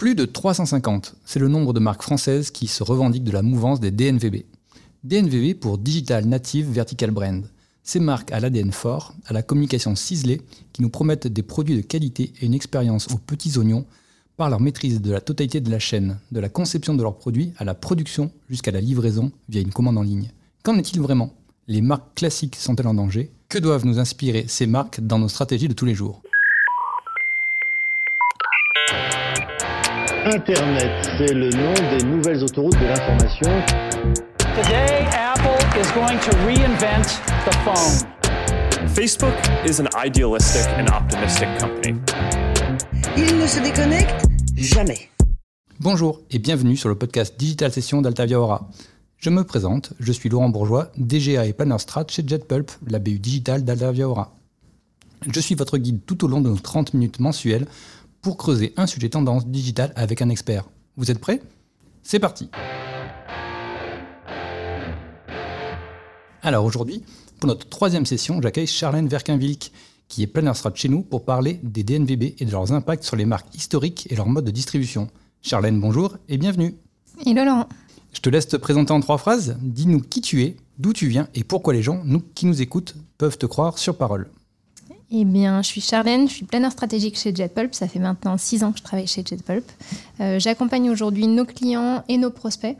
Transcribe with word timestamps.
Plus 0.00 0.14
de 0.14 0.24
350, 0.24 1.14
c'est 1.26 1.40
le 1.40 1.48
nombre 1.48 1.74
de 1.74 1.78
marques 1.78 2.00
françaises 2.00 2.50
qui 2.50 2.68
se 2.68 2.82
revendiquent 2.82 3.22
de 3.22 3.32
la 3.32 3.42
mouvance 3.42 3.80
des 3.80 3.90
DNVB. 3.90 4.46
DNVB 5.04 5.52
pour 5.52 5.76
Digital 5.76 6.24
Native 6.24 6.70
Vertical 6.70 7.10
Brand. 7.10 7.44
Ces 7.82 8.00
marques 8.00 8.32
à 8.32 8.40
l'ADN 8.40 8.72
fort, 8.72 9.12
à 9.26 9.34
la 9.34 9.42
communication 9.42 9.94
ciselée, 9.94 10.40
qui 10.72 10.80
nous 10.80 10.88
promettent 10.88 11.26
des 11.26 11.42
produits 11.42 11.76
de 11.76 11.82
qualité 11.82 12.32
et 12.40 12.46
une 12.46 12.54
expérience 12.54 13.08
aux 13.12 13.18
petits 13.18 13.58
oignons 13.58 13.84
par 14.38 14.48
leur 14.48 14.62
maîtrise 14.62 15.02
de 15.02 15.12
la 15.12 15.20
totalité 15.20 15.60
de 15.60 15.70
la 15.70 15.78
chaîne, 15.78 16.18
de 16.32 16.40
la 16.40 16.48
conception 16.48 16.94
de 16.94 17.02
leurs 17.02 17.18
produits 17.18 17.52
à 17.58 17.64
la 17.64 17.74
production 17.74 18.30
jusqu'à 18.48 18.70
la 18.70 18.80
livraison 18.80 19.32
via 19.50 19.60
une 19.60 19.70
commande 19.70 19.98
en 19.98 20.02
ligne. 20.02 20.30
Qu'en 20.62 20.78
est-il 20.78 21.02
vraiment? 21.02 21.34
Les 21.68 21.82
marques 21.82 22.14
classiques 22.14 22.56
sont-elles 22.56 22.86
en 22.86 22.94
danger? 22.94 23.30
Que 23.50 23.58
doivent 23.58 23.84
nous 23.84 23.98
inspirer 23.98 24.46
ces 24.48 24.66
marques 24.66 25.02
dans 25.02 25.18
nos 25.18 25.28
stratégies 25.28 25.68
de 25.68 25.74
tous 25.74 25.84
les 25.84 25.94
jours? 25.94 26.22
Internet, 30.32 30.92
c'est 31.18 31.34
le 31.34 31.50
nom 31.50 31.74
des 31.90 32.04
nouvelles 32.04 32.44
autoroutes 32.44 32.78
de 32.78 32.86
l'information. 32.86 33.50
Today, 34.38 35.04
Apple 35.12 35.58
is 35.76 35.90
going 35.92 36.20
to 36.20 36.30
reinvent 36.46 37.20
the 37.44 37.54
phone. 37.64 38.88
Facebook 38.88 39.34
is 39.66 39.80
an 39.80 39.88
idealistic 40.06 40.68
and 40.78 40.86
optimistic 40.88 41.48
company. 41.58 41.98
Il 43.16 43.38
ne 43.38 43.46
se 43.48 43.58
déconnecte 43.60 44.24
jamais. 44.56 45.10
Bonjour 45.80 46.20
et 46.30 46.38
bienvenue 46.38 46.76
sur 46.76 46.88
le 46.88 46.94
podcast 46.94 47.34
Digital 47.36 47.72
Session 47.72 48.00
d'Altavia 48.00 48.38
Aura. 48.38 48.68
Je 49.18 49.30
me 49.30 49.42
présente, 49.42 49.94
je 49.98 50.12
suis 50.12 50.28
Laurent 50.28 50.48
Bourgeois, 50.48 50.92
DGA 50.96 51.46
et 51.46 51.52
Planner 51.52 51.78
Strat 51.78 52.04
chez 52.08 52.22
JetPulp, 52.24 52.70
la 52.86 53.00
BU 53.00 53.18
digitale 53.18 53.64
d'Altavia 53.64 54.08
Aura. 54.08 54.32
Je 55.28 55.40
suis 55.40 55.54
votre 55.54 55.76
guide 55.76 56.00
tout 56.06 56.24
au 56.24 56.28
long 56.28 56.40
de 56.40 56.48
nos 56.48 56.56
30 56.56 56.94
minutes 56.94 57.18
mensuelles 57.18 57.66
pour 58.22 58.36
creuser 58.36 58.72
un 58.76 58.86
sujet 58.86 59.08
tendance 59.08 59.46
digitale 59.46 59.92
avec 59.96 60.22
un 60.22 60.28
expert. 60.28 60.68
Vous 60.96 61.10
êtes 61.10 61.18
prêts? 61.18 61.40
C'est 62.02 62.18
parti 62.18 62.50
Alors 66.42 66.64
aujourd'hui, 66.64 67.02
pour 67.38 67.48
notre 67.48 67.68
troisième 67.68 68.06
session, 68.06 68.40
j'accueille 68.42 68.66
Charlène 68.66 69.08
Verquinvilk, 69.08 69.72
qui 70.08 70.22
est 70.22 70.26
planner 70.26 70.54
strat 70.54 70.72
chez 70.74 70.88
nous 70.88 71.02
pour 71.02 71.24
parler 71.24 71.60
des 71.62 71.84
DNVB 71.84 72.34
et 72.38 72.44
de 72.44 72.50
leurs 72.50 72.72
impacts 72.72 73.04
sur 73.04 73.16
les 73.16 73.26
marques 73.26 73.54
historiques 73.54 74.08
et 74.10 74.16
leur 74.16 74.28
mode 74.28 74.44
de 74.44 74.50
distribution. 74.50 75.08
Charlène, 75.42 75.80
bonjour 75.80 76.16
et 76.28 76.38
bienvenue. 76.38 76.74
Hello 77.24 77.44
Laurent. 77.44 77.68
Je 78.12 78.20
te 78.20 78.28
laisse 78.28 78.48
te 78.48 78.56
présenter 78.56 78.92
en 78.92 79.00
trois 79.00 79.18
phrases. 79.18 79.56
Dis-nous 79.60 80.00
qui 80.00 80.20
tu 80.20 80.42
es, 80.42 80.56
d'où 80.78 80.92
tu 80.92 81.06
viens 81.06 81.28
et 81.34 81.44
pourquoi 81.44 81.72
les 81.72 81.82
gens 81.82 82.02
nous, 82.04 82.20
qui 82.34 82.46
nous 82.46 82.60
écoutent 82.60 82.96
peuvent 83.18 83.38
te 83.38 83.46
croire 83.46 83.78
sur 83.78 83.96
parole. 83.96 84.28
Eh 85.12 85.24
bien, 85.24 85.60
je 85.60 85.66
suis 85.66 85.80
Charlène, 85.80 86.28
je 86.28 86.34
suis 86.34 86.44
planeur 86.44 86.70
stratégique 86.70 87.18
chez 87.18 87.34
JetPulp. 87.34 87.74
Ça 87.74 87.88
fait 87.88 87.98
maintenant 87.98 88.38
six 88.38 88.62
ans 88.62 88.70
que 88.70 88.78
je 88.78 88.84
travaille 88.84 89.08
chez 89.08 89.24
JetPulp. 89.24 89.64
Euh, 90.20 90.38
J'accompagne 90.38 90.88
aujourd'hui 90.88 91.26
nos 91.26 91.44
clients 91.44 92.04
et 92.08 92.16
nos 92.16 92.30
prospects 92.30 92.76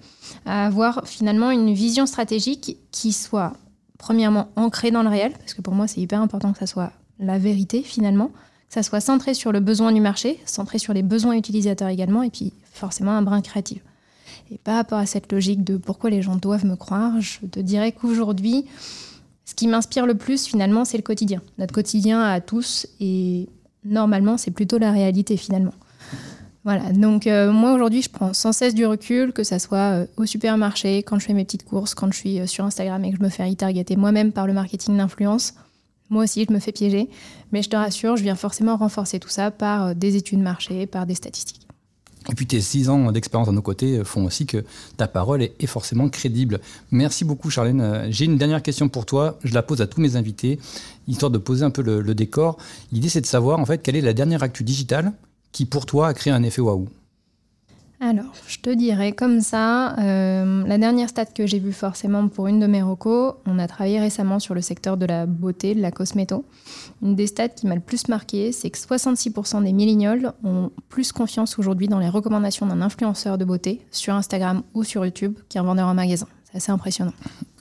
à 0.47 0.67
avoir 0.67 1.09
finalement 1.09 1.51
une 1.51 1.75
vision 1.75 2.07
stratégique 2.07 2.77
qui 2.93 3.13
soit 3.13 3.55
premièrement 3.99 4.49
ancrée 4.55 4.93
dans 4.93 5.03
le 5.03 5.09
réel, 5.09 5.33
parce 5.33 5.55
que 5.55 5.61
pour 5.61 5.75
moi 5.75 5.89
c'est 5.89 6.01
hyper 6.01 6.23
important 6.23 6.53
que 6.53 6.59
ça 6.61 6.69
soit 6.69 6.93
la 7.19 7.39
vérité 7.39 7.83
finalement, 7.83 8.29
que 8.29 8.75
ça 8.75 8.85
soit 8.85 9.01
centré 9.01 9.35
sur 9.35 9.51
le 9.51 9.59
besoin 9.59 9.91
du 9.91 10.01
marché, 10.01 10.39
centré 10.47 10.79
sur 10.79 10.95
les 10.95 11.03
besoins 11.03 11.35
utilisateurs 11.35 11.89
également, 11.89 12.23
et 12.23 12.31
puis 12.31 12.53
forcément 12.73 13.11
un 13.11 13.23
brin 13.23 13.43
créatif. 13.43 13.83
Et 14.53 14.59
par 14.59 14.77
rapport 14.77 14.99
à 14.99 15.07
cette 15.07 15.33
logique 15.33 15.65
de 15.65 15.77
pourquoi 15.77 16.11
les 16.11 16.23
gens 16.23 16.37
doivent 16.37 16.65
me 16.65 16.77
croire, 16.77 17.21
je 17.21 17.41
te 17.47 17.59
dirais 17.61 17.91
qu'aujourd'hui, 17.93 18.67
ce 19.51 19.55
qui 19.57 19.67
m'inspire 19.67 20.07
le 20.07 20.15
plus 20.15 20.47
finalement, 20.47 20.85
c'est 20.85 20.97
le 20.97 21.03
quotidien. 21.03 21.43
Notre 21.59 21.75
quotidien 21.75 22.23
à 22.23 22.41
tous 22.41 22.87
et 23.01 23.49
normalement, 23.85 24.39
c'est 24.39 24.53
plutôt 24.53 24.79
la 24.79 24.93
réalité 24.93 25.37
finalement. 25.37 25.75
Voilà, 26.63 26.93
donc 26.93 27.27
euh, 27.27 27.51
moi 27.51 27.73
aujourd'hui, 27.73 28.01
je 28.01 28.11
prends 28.11 28.33
sans 28.33 28.53
cesse 28.53 28.77
du 28.77 28.87
recul, 28.87 29.33
que 29.33 29.43
ça 29.43 29.59
soit 29.59 30.03
euh, 30.03 30.07
au 30.17 30.25
supermarché, 30.25 30.99
quand 31.03 31.19
je 31.19 31.27
fais 31.27 31.33
mes 31.33 31.45
petites 31.45 31.65
courses, 31.65 31.97
quand 31.97 32.13
je 32.13 32.17
suis 32.17 32.39
euh, 32.39 32.47
sur 32.47 32.65
Instagram 32.65 33.05
et 33.05 33.11
que 33.11 33.17
je 33.17 33.23
me 33.25 33.29
fais 33.29 33.45
retargeter 33.45 33.97
moi-même 33.97 34.31
par 34.31 34.47
le 34.47 34.53
marketing 34.53 34.97
d'influence. 34.97 35.55
Moi 36.11 36.23
aussi, 36.23 36.47
je 36.49 36.53
me 36.53 36.61
fais 36.61 36.71
piéger, 36.71 37.09
mais 37.51 37.63
je 37.63 37.71
te 37.71 37.77
rassure, 37.77 38.17
je 38.17 38.23
viens 38.23 38.37
forcément 38.37 38.77
renforcer 38.77 39.19
tout 39.19 39.29
ça 39.29 39.51
par 39.51 39.97
des 39.97 40.15
études 40.15 40.43
marché, 40.43 40.87
par 40.87 41.07
des 41.07 41.17
statistiques. 41.17 41.67
Et 42.31 42.35
puis 42.35 42.47
tes 42.47 42.61
six 42.61 42.89
ans 42.89 43.11
d'expérience 43.13 43.49
à 43.49 43.53
nos 43.53 43.63
côtés 43.63 44.03
font 44.05 44.25
aussi 44.25 44.47
que 44.47 44.65
ta 44.97 45.09
parole 45.09 45.43
est, 45.43 45.67
forcément 45.67 46.09
crédible. 46.09 46.61
Merci 46.91 47.25
beaucoup 47.25 47.51
Charlène. 47.51 47.81
Euh, 47.81 48.07
J'ai 48.11 48.25
une 48.25 48.39
dernière 48.39 48.63
question 48.63 48.89
pour 48.89 49.05
toi. 49.05 49.39
Je 49.45 49.53
la 49.53 49.63
pose 49.63 49.81
à 49.81 49.87
tous 49.87 50.01
mes 50.01 50.17
invités, 50.17 50.59
histoire 51.09 51.31
de 51.31 51.39
poser 51.39 51.65
un 51.65 51.71
peu 51.71 51.83
le, 51.83 52.01
le 52.01 52.15
décor. 52.15 52.57
L'idée 52.93 53.09
c'est 53.09 53.21
de 53.21 53.27
savoir 53.27 53.59
en 53.59 53.67
fait 53.67 53.83
quelle 53.83 53.97
est 53.97 54.01
la 54.01 54.13
dernière 54.13 54.43
actu 54.43 54.65
digitale 54.65 55.13
qui 55.53 55.65
pour 55.67 55.87
toi 55.87 56.09
a 56.09 56.15
créé 56.15 56.33
un 56.33 56.43
effet 56.43 56.61
waouh? 56.61 56.89
Alors, 58.03 58.33
je 58.49 58.59
te 58.59 58.71
dirais 58.71 59.13
comme 59.13 59.43
ça, 59.43 59.95
euh, 59.99 60.65
la 60.67 60.79
dernière 60.79 61.11
stat 61.11 61.27
que 61.27 61.47
j'ai 61.47 61.59
vue 61.59 61.75
forcément 61.75 62.29
pour 62.29 62.47
une 62.47 62.59
de 62.59 62.67
mes 62.67 62.81
recos, 62.81 63.35
on 63.45 63.59
a 63.59 63.69
travaillé 63.69 64.01
récemment 64.01 64.39
sur 64.39 64.55
le 64.55 64.63
secteur 64.63 64.97
de 64.97 65.05
la 65.05 65.27
beauté, 65.27 65.75
de 65.75 65.83
la 65.83 65.91
cosméto. 65.91 66.47
Une 67.03 67.15
des 67.15 67.27
stats 67.27 67.51
qui 67.51 67.67
m'a 67.67 67.75
le 67.75 67.83
plus 67.83 68.09
marqué, 68.09 68.53
c'est 68.53 68.71
que 68.71 68.79
66% 68.79 69.63
des 69.65 69.75
millénials 69.75 70.33
ont 70.43 70.71
plus 70.89 71.13
confiance 71.13 71.59
aujourd'hui 71.59 71.89
dans 71.89 71.99
les 71.99 72.09
recommandations 72.09 72.65
d'un 72.65 72.81
influenceur 72.81 73.37
de 73.37 73.45
beauté 73.45 73.83
sur 73.91 74.15
Instagram 74.15 74.63
ou 74.73 74.83
sur 74.83 75.05
YouTube 75.05 75.35
qu'un 75.51 75.63
vendeur 75.63 75.87
en 75.87 75.95
magasin. 75.95 76.27
C'est 76.51 76.57
assez 76.57 76.73
impressionnant. 76.73 77.13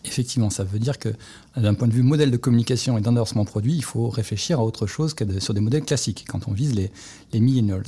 Effectivement, 0.06 0.50
ça 0.50 0.64
veut 0.64 0.80
dire 0.80 1.00
que 1.00 1.10
d'un 1.58 1.74
point 1.74 1.90
de 1.90 1.94
vue 1.94 2.02
modèle 2.02 2.32
de 2.32 2.38
communication 2.38 2.98
et 2.98 3.02
d'endorsement 3.02 3.44
produit, 3.44 3.76
il 3.76 3.84
faut 3.84 4.08
réfléchir 4.08 4.62
à 4.62 4.64
autre 4.64 4.88
chose 4.88 5.14
que 5.14 5.42
sur 5.42 5.54
des 5.54 5.60
modèles 5.60 5.84
classiques 5.84 6.24
quand 6.30 6.48
on 6.48 6.54
vise 6.54 6.74
les, 6.74 6.92
les 7.34 7.42
millennials. 7.42 7.84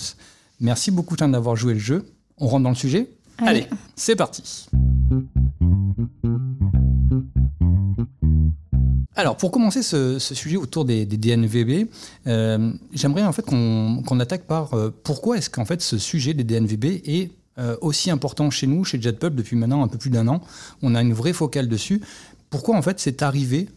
Merci 0.60 0.92
beaucoup 0.92 1.16
d'avoir 1.16 1.56
joué 1.56 1.76
le 1.76 1.80
jeu. 1.80 2.06
On 2.42 2.48
rentre 2.48 2.64
dans 2.64 2.70
le 2.70 2.76
sujet 2.76 3.08
Allez. 3.38 3.68
c'est 3.96 4.16
parti. 4.16 4.68
Alors, 9.16 9.38
pour 9.38 9.52
commencer 9.52 9.84
ce, 9.84 10.18
ce 10.18 10.34
sujet 10.34 10.58
autour 10.58 10.84
des, 10.84 11.06
des 11.06 11.18
DNVB, 11.18 11.88
euh, 12.26 12.74
j'aimerais 12.94 13.24
en 13.24 13.32
fait 13.32 13.44
qu'on 13.44 14.20
attaque 14.20 14.46
par 14.46 14.74
euh, 14.74 14.90
pourquoi 15.04 15.38
est-ce 15.38 15.52
qu'en 15.52 15.66
fait 15.66 15.82
ce 15.84 16.00
sujet 16.00 16.34
des 16.34 16.44
DNVB 16.44 16.86
est 17.06 17.32
euh, 17.60 17.78
aussi 17.82 18.10
important 18.10 18.50
chez 18.50 18.66
nous, 18.66 18.84
chez 18.86 19.00
JetPub, 19.00 19.36
depuis 19.36 19.56
maintenant 19.56 19.84
un 19.84 19.88
peu 19.88 20.00
plus 20.00 20.10
d'un 20.10 20.28
an. 20.28 20.42
On 20.82 20.96
a 20.96 21.02
une 21.02 21.14
vraie 21.14 21.34
focale 21.34 21.68
dessus. 21.68 22.02
Pourquoi 22.50 22.76
en 22.76 22.82
fait 22.82 23.00
c'est 23.00 23.22
arrivé 23.22 23.70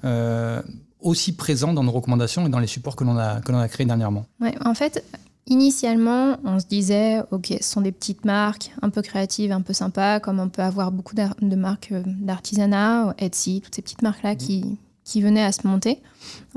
aussi 1.01 1.37
présent 1.37 1.75
dans 1.75 1.85
nos 1.85 1.93
recommandations 1.93 2.47
et 2.47 2.49
dans 2.49 2.59
les 2.59 2.67
supports 2.67 2.97
que 2.97 3.05
l'on 3.05 3.19
a, 3.19 3.43
que 3.43 3.53
l'on 3.53 3.59
a 3.59 3.69
créés 3.69 3.87
dernièrement? 3.87 4.25
Ouais, 4.41 4.55
en 4.65 4.75
fait, 4.75 5.05
initialement, 5.47 6.37
on 6.45 6.59
se 6.59 6.67
disait, 6.67 7.21
ok, 7.31 7.55
ce 7.61 7.71
sont 7.71 7.81
des 7.81 7.93
petites 7.93 8.25
marques 8.25 8.73
un 8.83 8.91
peu 8.91 9.03
créatives, 9.03 9.53
un 9.53 9.61
peu 9.61 9.73
sympas, 9.73 10.21
comme 10.21 10.41
on 10.41 10.49
peut 10.49 10.63
avoir 10.63 10.93
beaucoup 10.93 11.15
de 11.15 11.57
marques 11.57 11.93
euh, 11.93 12.03
d'artisanat, 12.07 13.15
Etsy, 13.19 13.61
toutes 13.63 13.75
ces 13.75 13.83
petites 13.83 14.03
marques-là 14.03 14.35
qui, 14.37 14.79
qui 15.05 15.21
venaient 15.21 15.45
à 15.45 15.53
se 15.53 15.67
monter. 15.67 16.03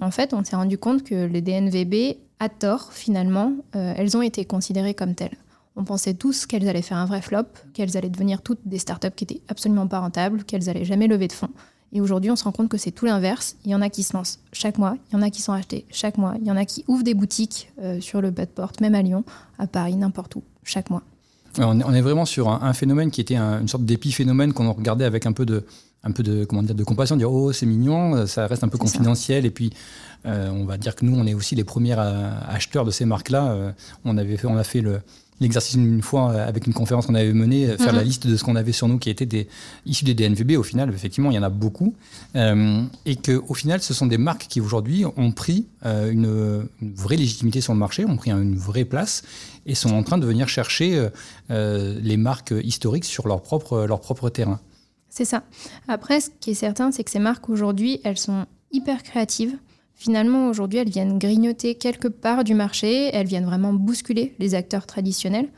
En 0.02 0.12
fait, 0.12 0.34
on 0.34 0.44
s'est 0.44 0.56
rendu 0.56 0.78
compte 0.78 1.04
que 1.04 1.26
les 1.26 1.42
DNVB, 1.42 2.18
à 2.40 2.50
tort, 2.50 2.94
finalement, 2.94 3.54
euh, 3.76 3.94
elles 3.98 4.16
ont 4.16 4.22
été 4.22 4.46
considérées 4.46 4.94
comme 4.94 5.16
telles. 5.16 5.38
On 5.76 5.84
pensait 5.84 6.16
tous 6.16 6.46
qu'elles 6.46 6.68
allaient 6.68 6.82
faire 6.82 6.98
un 6.98 7.06
vrai 7.06 7.22
flop, 7.22 7.46
qu'elles 7.74 7.98
allaient 7.98 8.10
devenir 8.10 8.42
toutes 8.42 8.62
des 8.66 8.80
startups 8.80 9.12
qui 9.16 9.26
étaient 9.26 9.42
absolument 9.48 9.88
pas 9.88 10.00
rentables, 10.00 10.44
qu'elles 10.44 10.70
allaient 10.70 10.86
jamais 10.86 11.08
lever 11.08 11.28
de 11.28 11.34
fonds. 11.34 11.52
Et 11.94 12.02
aujourd'hui, 12.02 12.30
on 12.32 12.36
se 12.36 12.44
rend 12.44 12.52
compte 12.52 12.70
que 12.70 12.78
c'est 12.78 12.92
tout 12.92 13.06
l'inverse. 13.06 13.56
Il 13.66 13.72
y 13.72 13.76
en 13.76 13.82
a 13.82 13.90
qui 13.90 14.04
se 14.04 14.14
lancent 14.16 14.40
chaque 14.52 14.78
mois, 14.78 14.98
il 15.10 15.14
y 15.14 15.18
en 15.18 15.22
a 15.22 15.30
qui 15.30 15.42
sont 15.42 15.54
achetés 15.54 15.86
chaque 15.90 16.18
mois, 16.18 16.36
il 16.42 16.46
y 16.46 16.52
en 16.52 16.58
a 16.58 16.66
qui 16.66 16.84
ouvrent 16.88 17.04
des 17.04 17.14
boutiques 17.14 17.72
euh, 17.82 18.02
sur 18.02 18.22
le 18.22 18.30
bas 18.32 18.46
de 18.46 18.52
porte, 18.52 18.82
même 18.82 18.94
à 18.96 19.02
Lyon, 19.02 19.24
à 19.58 19.68
Paris, 19.68 19.96
n'importe 19.96 20.36
où, 20.36 20.44
chaque 20.64 20.90
mois. 20.90 21.02
On 21.60 21.94
est, 21.94 22.02
vraiment 22.02 22.26
sur 22.26 22.50
un, 22.50 22.62
un 22.62 22.74
phénomène 22.74 23.10
qui 23.10 23.22
était 23.22 23.36
un- 23.38 23.62
une 23.62 23.68
sorte 23.68 23.84
d'épiphénomène 23.86 24.54
qu'on 24.54 24.72
regardait 24.74 25.06
avec 25.06 25.26
un 25.26 25.32
peu 25.32 25.46
de, 25.46 25.66
un 26.04 26.12
peu 26.12 26.22
de, 26.22 26.46
comment 26.46 26.62
dire, 26.62 26.76
de 26.76 26.84
compassion, 26.84 27.16
dire 27.16 27.32
oh 27.32 27.52
c'est 27.52 27.66
mignon, 27.66 28.28
ça 28.28 28.46
reste 28.46 28.64
un 28.64 28.68
peu 28.68 28.78
ça. 28.78 28.84
confidentiel 28.84 29.44
et 29.46 29.50
puis 29.50 29.72
euh, 30.28 30.50
on 30.52 30.66
va 30.66 30.78
dire 30.78 30.94
que 30.96 31.04
nous 31.04 31.18
on 31.18 31.26
est 31.26 31.34
aussi 31.34 31.56
les 31.56 31.64
premiers 31.64 31.96
euh, 31.98 32.30
acheteurs 32.48 32.86
de 32.86 32.92
ces 32.92 33.06
marques-là. 33.06 33.74
On 34.06 34.18
avait 34.18 34.38
fait, 34.38 34.46
on 34.46 34.58
a 34.58 34.64
fait 34.64 34.82
le 34.82 35.02
l'exercice 35.40 35.76
une 35.76 36.02
fois 36.02 36.32
euh, 36.32 36.48
avec 36.48 36.68
une 36.68 36.74
conférence 36.74 37.06
qu'on 37.06 37.16
avait 37.16 37.34
menée, 37.34 37.66
euh, 37.68 37.78
faire 37.78 37.94
Mhm. 37.94 37.98
la 37.98 38.04
liste 38.04 38.28
de 38.28 38.36
ce 38.36 38.44
qu'on 38.44 38.56
avait 38.56 38.72
sur 38.72 38.88
nous 38.88 38.98
qui 38.98 39.10
était 39.10 39.26
des, 39.26 39.48
issus 39.86 40.04
des 40.04 40.14
DNVB. 40.14 40.58
Au 40.58 40.64
final, 40.64 40.90
effectivement, 40.94 41.32
il 41.32 41.36
y 41.36 41.40
en 41.40 41.44
a 41.44 41.50
beaucoup. 41.50 41.94
Euh, 42.36 42.84
et 43.06 43.16
que 43.16 43.42
au 43.48 43.54
final, 43.54 43.82
ce 43.82 43.94
sont 43.94 44.06
des 44.08 44.18
marques 44.18 44.48
qui 44.50 44.62
aujourd'hui 44.62 45.06
ont 45.06 45.32
pris 45.32 45.68
euh, 45.86 46.12
une, 46.12 46.68
une 46.82 46.94
vraie 46.96 47.18
légitimité 47.18 47.62
sur 47.62 47.74
le 47.74 47.80
marché, 47.80 48.06
ont 48.06 48.18
pris 48.18 48.32
une 48.32 48.58
vraie 48.58 48.86
place 48.86 49.24
et 49.66 49.76
sont 49.76 49.94
en 49.94 50.04
train 50.04 50.18
de 50.18 50.26
venir 50.26 50.48
chercher 50.50 51.10
euh, 51.52 52.00
les 52.02 52.18
marques 52.18 52.54
historiques 52.64 53.06
sur 53.06 53.28
leur 53.28 53.42
propre, 53.42 53.86
leur 53.86 54.00
propre 54.02 54.30
terrain. 54.30 54.60
C'est 55.10 55.26
ça. 55.26 55.44
Après, 55.88 56.20
ce 56.22 56.30
qui 56.40 56.52
est 56.52 56.56
certain, 56.56 56.92
c'est 56.92 57.04
que 57.04 57.12
ces 57.12 57.20
marques 57.20 57.50
aujourd'hui, 57.50 58.00
elles 58.04 58.18
sont 58.18 58.46
hyper 58.72 59.04
créatives. 59.04 59.58
Finalement, 60.00 60.48
aujourd'hui, 60.48 60.78
elles 60.78 60.92
viennent 60.92 61.18
grignoter 61.18 61.74
quelque 61.74 62.08
part 62.08 62.44
du 62.44 62.54
marché, 62.54 63.10
elles 63.14 63.26
viennent 63.26 63.46
vraiment 63.46 63.74
bousculer 63.74 64.36
les 64.38 64.54
acteurs 64.54 64.86
traditionnels. 64.86 65.50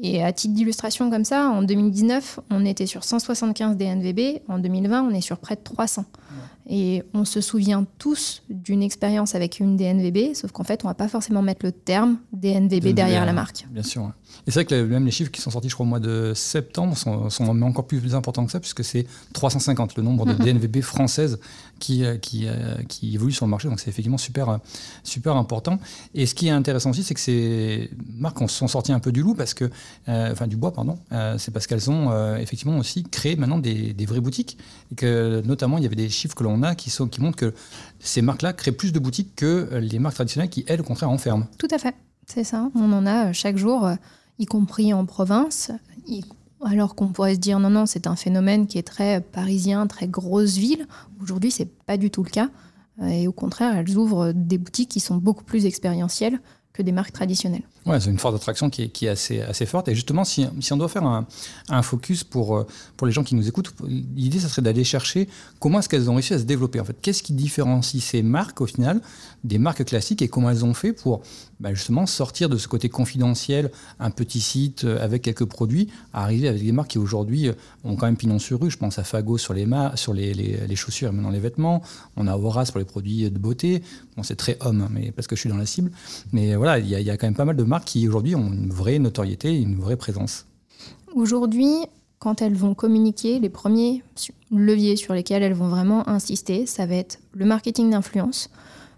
Et 0.00 0.24
à 0.24 0.32
titre 0.32 0.54
d'illustration 0.54 1.10
comme 1.10 1.26
ça, 1.26 1.50
en 1.50 1.60
2019, 1.60 2.40
on 2.50 2.64
était 2.64 2.86
sur 2.86 3.04
175 3.04 3.76
DNVB, 3.76 4.40
en 4.48 4.58
2020, 4.58 5.02
on 5.02 5.10
est 5.10 5.20
sur 5.20 5.36
près 5.36 5.56
de 5.56 5.60
300. 5.62 6.06
Et 6.68 7.02
on 7.12 7.24
se 7.24 7.40
souvient 7.40 7.84
tous 7.98 8.42
d'une 8.48 8.82
expérience 8.82 9.34
avec 9.34 9.58
une 9.58 9.76
DNVB, 9.76 10.34
sauf 10.34 10.52
qu'en 10.52 10.62
fait, 10.62 10.84
on 10.84 10.88
va 10.88 10.94
pas 10.94 11.08
forcément 11.08 11.42
mettre 11.42 11.66
le 11.66 11.72
terme 11.72 12.18
DNVB 12.32 12.94
derrière 12.94 13.26
la 13.26 13.32
marque. 13.32 13.66
Bien 13.70 13.82
sûr. 13.82 14.02
ouais. 14.02 14.10
Et 14.46 14.50
c'est 14.50 14.60
vrai 14.60 14.64
que 14.64 14.82
même 14.84 15.04
les 15.04 15.10
chiffres 15.10 15.30
qui 15.30 15.40
sont 15.40 15.50
sortis, 15.50 15.68
je 15.68 15.74
crois, 15.74 15.84
au 15.84 15.88
mois 15.88 16.00
de 16.00 16.32
septembre, 16.34 16.96
sont, 16.96 17.28
sont 17.30 17.62
encore 17.62 17.86
plus 17.86 18.14
importants 18.14 18.46
que 18.46 18.52
ça, 18.52 18.60
puisque 18.60 18.84
c'est 18.84 19.06
350 19.32 19.96
le 19.96 20.02
nombre 20.02 20.24
de 20.24 20.32
DNVB 20.44 20.80
françaises 20.82 21.38
qui, 21.78 22.04
euh, 22.04 22.16
qui, 22.16 22.46
euh, 22.46 22.76
qui 22.88 23.14
évoluent 23.14 23.32
sur 23.32 23.44
le 23.44 23.50
marché. 23.50 23.68
Donc 23.68 23.80
c'est 23.80 23.90
effectivement 23.90 24.18
super, 24.18 24.48
euh, 24.48 24.58
super 25.02 25.36
important. 25.36 25.78
Et 26.14 26.26
ce 26.26 26.34
qui 26.34 26.46
est 26.46 26.50
intéressant 26.50 26.90
aussi, 26.90 27.02
c'est 27.02 27.14
que 27.14 27.20
ces 27.20 27.90
marques 28.16 28.38
sont 28.48 28.68
sorties 28.68 28.92
un 28.92 29.00
peu 29.00 29.12
du 29.12 29.22
loup, 29.22 29.34
parce 29.34 29.54
que, 29.54 29.70
euh, 30.08 30.32
enfin 30.32 30.46
du 30.46 30.56
bois, 30.56 30.72
pardon, 30.72 30.98
euh, 31.12 31.36
c'est 31.38 31.50
parce 31.50 31.66
qu'elles 31.66 31.90
ont 31.90 32.10
euh, 32.10 32.36
effectivement 32.36 32.78
aussi 32.78 33.02
créé 33.04 33.36
maintenant 33.36 33.58
des, 33.58 33.92
des 33.92 34.06
vraies 34.06 34.20
boutiques. 34.20 34.58
Et 34.90 34.94
que 34.94 35.42
notamment, 35.44 35.78
il 35.78 35.82
y 35.84 35.86
avait 35.86 35.96
des 35.96 36.08
chiffres 36.08 36.21
que 36.28 36.44
l'on 36.44 36.62
a 36.62 36.74
qui, 36.74 36.92
montrent 37.20 37.36
que 37.36 37.54
ces 38.00 38.22
marques-là 38.22 38.52
créent 38.52 38.72
plus 38.72 38.92
de 38.92 38.98
boutiques 38.98 39.34
que 39.36 39.68
les 39.74 39.98
marques 39.98 40.14
traditionnelles 40.14 40.50
qui, 40.50 40.64
elles, 40.66 40.80
au 40.80 40.84
contraire, 40.84 41.10
enferment. 41.10 41.46
Tout 41.58 41.68
à 41.70 41.78
fait, 41.78 41.94
c'est 42.26 42.44
ça. 42.44 42.70
On 42.74 42.92
en 42.92 43.06
a 43.06 43.28
euh, 43.28 43.32
chaque 43.32 43.56
jour, 43.56 43.86
euh, 43.86 43.94
y 44.38 44.46
compris 44.46 44.92
en 44.92 45.04
province. 45.04 45.70
alors 46.64 46.94
qu'on 46.94 47.08
pourrait 47.08 47.34
se 47.34 47.40
dire 47.40 47.58
non, 47.58 47.70
non, 47.70 47.86
c'est 47.86 48.06
un 48.06 48.16
phénomène 48.16 48.66
qui 48.66 48.78
est 48.78 48.86
très 48.86 49.20
parisien, 49.20 49.86
très 49.86 50.08
grosse 50.08 50.56
ville. 50.56 50.86
Aujourd'hui, 51.20 51.50
c'est 51.50 51.66
pas 51.86 51.96
du 51.96 52.10
tout 52.10 52.22
le 52.22 52.30
cas. 52.30 52.48
Euh, 53.00 53.08
Et 53.08 53.28
au 53.28 53.32
contraire, 53.32 53.76
elles 53.76 53.96
ouvrent 53.96 54.32
des 54.32 54.58
boutiques 54.58 54.90
qui 54.90 55.00
sont 55.00 55.16
beaucoup 55.16 55.44
plus 55.44 55.66
expérientielles 55.66 56.40
que 56.72 56.82
des 56.82 56.92
marques 56.92 57.12
traditionnelles. 57.12 57.64
Ouais, 57.84 57.98
c'est 57.98 58.10
une 58.10 58.18
force 58.18 58.34
d'attraction 58.34 58.70
qui 58.70 58.82
est, 58.82 59.08
assez, 59.08 59.66
forte. 59.66 59.88
Et 59.88 59.94
justement, 59.94 60.24
si, 60.24 60.46
on 60.70 60.76
doit 60.76 60.88
faire 60.88 61.04
un, 61.04 61.82
focus 61.82 62.22
pour, 62.22 62.56
euh, 62.56 62.66
pour 62.96 63.08
les 63.08 63.12
gens 63.12 63.24
qui 63.24 63.34
nous 63.34 63.48
écoutent, 63.48 63.74
l'idée, 63.88 64.38
ça 64.38 64.48
serait 64.48 64.62
d'aller 64.62 64.84
chercher 64.84 65.28
comment 65.58 65.80
est-ce 65.80 65.88
qu'elles 65.88 66.08
ont 66.08 66.14
réussi 66.14 66.32
à 66.34 66.38
se 66.38 66.44
développer. 66.44 66.78
En 66.78 66.84
fait, 66.84 66.96
qu'est-ce 67.02 67.24
qui 67.24 67.32
différencie 67.32 68.02
ces 68.02 68.22
marques, 68.22 68.60
au 68.60 68.66
final, 68.66 69.00
des 69.42 69.58
marques 69.58 69.84
classiques 69.84 70.22
et 70.22 70.28
comment 70.28 70.50
elles 70.50 70.64
ont 70.64 70.74
fait 70.74 70.92
pour 70.92 71.22
bah, 71.58 71.74
justement 71.74 72.06
sortir 72.06 72.48
de 72.48 72.56
ce 72.56 72.68
côté 72.68 72.88
confidentiel, 72.88 73.72
un 73.98 74.10
petit 74.10 74.40
site 74.40 74.84
euh, 74.84 75.02
avec 75.02 75.22
quelques 75.22 75.44
produits, 75.44 75.88
à 76.12 76.22
arriver 76.22 76.46
avec 76.48 76.62
des 76.62 76.72
marques 76.72 76.90
qui 76.90 76.98
aujourd'hui 76.98 77.48
euh, 77.48 77.52
ont 77.82 77.96
quand 77.96 78.06
même 78.06 78.16
pignon 78.16 78.38
sur 78.38 78.60
rue. 78.60 78.70
Je 78.70 78.78
pense 78.78 79.00
à 79.00 79.04
Fago 79.04 79.38
sur 79.38 79.54
les, 79.54 79.66
sur 79.96 80.14
les, 80.14 80.76
chaussures 80.76 81.08
et 81.08 81.12
maintenant 81.12 81.30
les 81.30 81.40
vêtements. 81.40 81.82
On 82.16 82.28
a 82.28 82.36
Horace 82.36 82.70
pour 82.70 82.78
les 82.78 82.84
produits 82.84 83.28
de 83.28 83.38
beauté. 83.38 83.82
Bon, 84.16 84.22
c'est 84.22 84.36
très 84.36 84.56
homme, 84.60 84.82
hein, 84.82 84.88
mais 84.92 85.10
parce 85.10 85.26
que 85.26 85.34
je 85.34 85.40
suis 85.40 85.50
dans 85.50 85.56
la 85.56 85.66
cible. 85.66 85.90
Mais 86.32 86.54
voilà, 86.54 86.78
il 86.78 86.86
y, 86.86 86.90
y 86.90 87.10
a 87.10 87.16
quand 87.16 87.26
même 87.26 87.34
pas 87.34 87.44
mal 87.44 87.56
de 87.56 87.64
marques 87.72 87.86
qui 87.86 88.06
aujourd'hui 88.06 88.34
ont 88.34 88.52
une 88.52 88.70
vraie 88.70 88.98
notoriété, 88.98 89.58
une 89.58 89.76
vraie 89.76 89.96
présence. 89.96 90.44
Aujourd'hui, 91.14 91.72
quand 92.18 92.42
elles 92.42 92.54
vont 92.54 92.74
communiquer, 92.74 93.40
les 93.40 93.48
premiers 93.48 94.02
leviers 94.50 94.96
sur 94.96 95.14
lesquels 95.14 95.42
elles 95.42 95.54
vont 95.54 95.70
vraiment 95.70 96.06
insister, 96.06 96.66
ça 96.66 96.84
va 96.84 96.96
être 96.96 97.18
le 97.32 97.46
marketing 97.46 97.90
d'influence. 97.90 98.50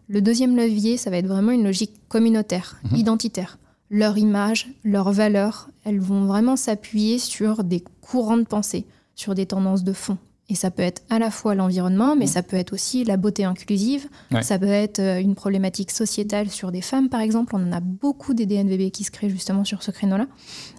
Le 0.09 0.21
deuxième 0.21 0.56
levier, 0.56 0.97
ça 0.97 1.11
va 1.11 1.19
être 1.19 1.29
vraiment 1.29 1.53
une 1.53 1.62
logique 1.62 1.93
communautaire, 2.09 2.81
identitaire. 2.97 3.59
Leur 3.91 4.19
image, 4.19 4.69
leurs 4.82 5.12
valeurs, 5.12 5.69
elles 5.85 6.00
vont 6.00 6.25
vraiment 6.25 6.56
s'appuyer 6.56 7.21
sur 7.21 7.62
des 7.62 7.85
courants 8.00 8.38
de 8.38 8.43
pensée, 8.43 8.87
sur 9.15 9.37
des 9.37 9.47
tendances 9.47 9.85
de 9.85 9.93
fond. 9.93 10.19
Et 10.50 10.55
ça 10.55 10.70
peut 10.70 10.82
être 10.82 11.02
à 11.08 11.19
la 11.19 11.31
fois 11.31 11.55
l'environnement, 11.55 12.17
mais 12.17 12.26
ça 12.26 12.43
peut 12.43 12.56
être 12.56 12.75
aussi 12.75 13.02
la 13.05 13.17
beauté 13.17 13.44
inclusive, 13.44 14.06
Ouais. 14.31 14.43
ça 14.43 14.58
peut 14.58 14.67
être 14.67 14.99
euh, 14.99 15.19
une 15.20 15.35
problématique 15.35 15.91
sociétale 15.91 16.50
sur 16.50 16.70
des 16.70 16.82
femmes, 16.82 17.08
par 17.08 17.20
exemple. 17.23 17.56
On 17.56 17.67
en 17.67 17.73
a 17.73 17.81
beaucoup 17.81 18.35
des 18.35 18.44
DNVB 18.44 18.91
qui 18.91 19.05
se 19.05 19.11
créent 19.11 19.31
justement 19.31 19.64
sur 19.64 19.82
ce 19.82 19.91
créneau-là. 19.91 20.26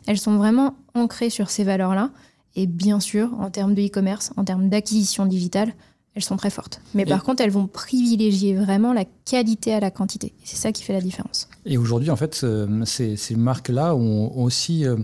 Elles 0.05 0.19
sont 0.19 0.37
vraiment 0.37 0.75
ancrées 0.93 1.31
sur 1.31 1.49
ces 1.49 1.63
valeurs-là. 1.63 2.11
Et 2.55 2.67
bien 2.67 2.99
sûr, 2.99 3.31
en 3.39 3.49
termes 3.49 3.73
de 3.73 3.81
e-commerce, 3.81 4.31
en 4.37 4.43
termes 4.45 4.69
d'acquisition 4.69 5.25
digitale, 5.25 5.73
elles 6.13 6.23
sont 6.23 6.37
très 6.37 6.51
fortes. 6.51 6.79
Mais 6.93 7.01
Et- 7.01 7.05
par 7.05 7.23
contre, 7.23 7.41
elles 7.43 7.49
vont 7.51 7.67
privilégier 7.67 8.55
vraiment 8.55 8.93
la 8.93 9.03
qualité 9.25 9.73
à 9.73 9.79
la 9.79 9.89
quantité. 9.91 10.33
C'est 10.43 10.55
ça 10.57 10.71
qui 10.71 10.83
fait 10.83 10.93
la 10.93 11.01
différence. 11.01 11.49
Et 11.65 11.77
aujourd'hui, 11.77 12.11
en 12.11 12.15
fait, 12.15 12.39
euh, 12.43 12.85
ces, 12.85 13.17
ces 13.17 13.35
marques-là 13.35 13.95
ont 13.95 14.31
aussi 14.41 14.85
euh, 14.85 14.95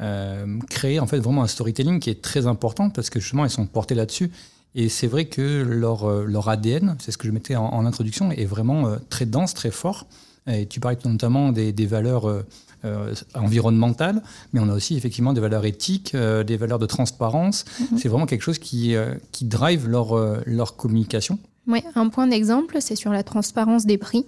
euh, 0.00 0.58
créé 0.68 1.00
en 1.00 1.06
fait 1.06 1.18
vraiment 1.18 1.42
un 1.42 1.46
storytelling 1.46 2.00
qui 2.00 2.10
est 2.10 2.22
très 2.22 2.46
important 2.46 2.90
parce 2.90 3.10
que 3.10 3.20
justement, 3.20 3.44
elles 3.44 3.50
sont 3.50 3.66
portées 3.66 3.94
là-dessus. 3.94 4.30
Et 4.74 4.88
c'est 4.90 5.06
vrai 5.06 5.24
que 5.24 5.62
leur, 5.62 6.04
euh, 6.04 6.24
leur 6.24 6.48
ADN, 6.48 6.96
c'est 7.00 7.10
ce 7.10 7.16
que 7.18 7.26
je 7.26 7.32
mettais 7.32 7.56
en, 7.56 7.64
en 7.64 7.86
introduction, 7.86 8.30
est 8.30 8.44
vraiment 8.44 8.86
euh, 8.86 8.96
très 9.08 9.24
dense, 9.24 9.54
très 9.54 9.70
fort. 9.70 10.06
Et 10.46 10.66
tu 10.66 10.80
parlais 10.80 10.98
notamment 11.04 11.50
des, 11.50 11.72
des 11.72 11.86
valeurs 11.86 12.28
euh, 12.28 12.42
euh, 12.84 13.14
environnementales, 13.34 14.22
mais 14.52 14.60
on 14.60 14.68
a 14.68 14.74
aussi 14.74 14.96
effectivement 14.96 15.32
des 15.32 15.40
valeurs 15.40 15.64
éthiques, 15.64 16.14
euh, 16.14 16.44
des 16.44 16.56
valeurs 16.56 16.78
de 16.78 16.86
transparence. 16.86 17.64
C'est 17.96 18.08
vraiment 18.08 18.26
quelque 18.26 18.42
chose 18.42 18.58
qui, 18.58 18.94
qui 19.32 19.44
drive 19.46 19.88
leur, 19.88 20.14
leur 20.46 20.76
communication. 20.76 21.38
Oui, 21.66 21.82
un 21.94 22.08
point 22.10 22.26
d'exemple, 22.28 22.76
c'est 22.80 22.94
sur 22.94 23.12
la 23.12 23.24
transparence 23.24 23.86
des 23.86 23.98
prix. 23.98 24.26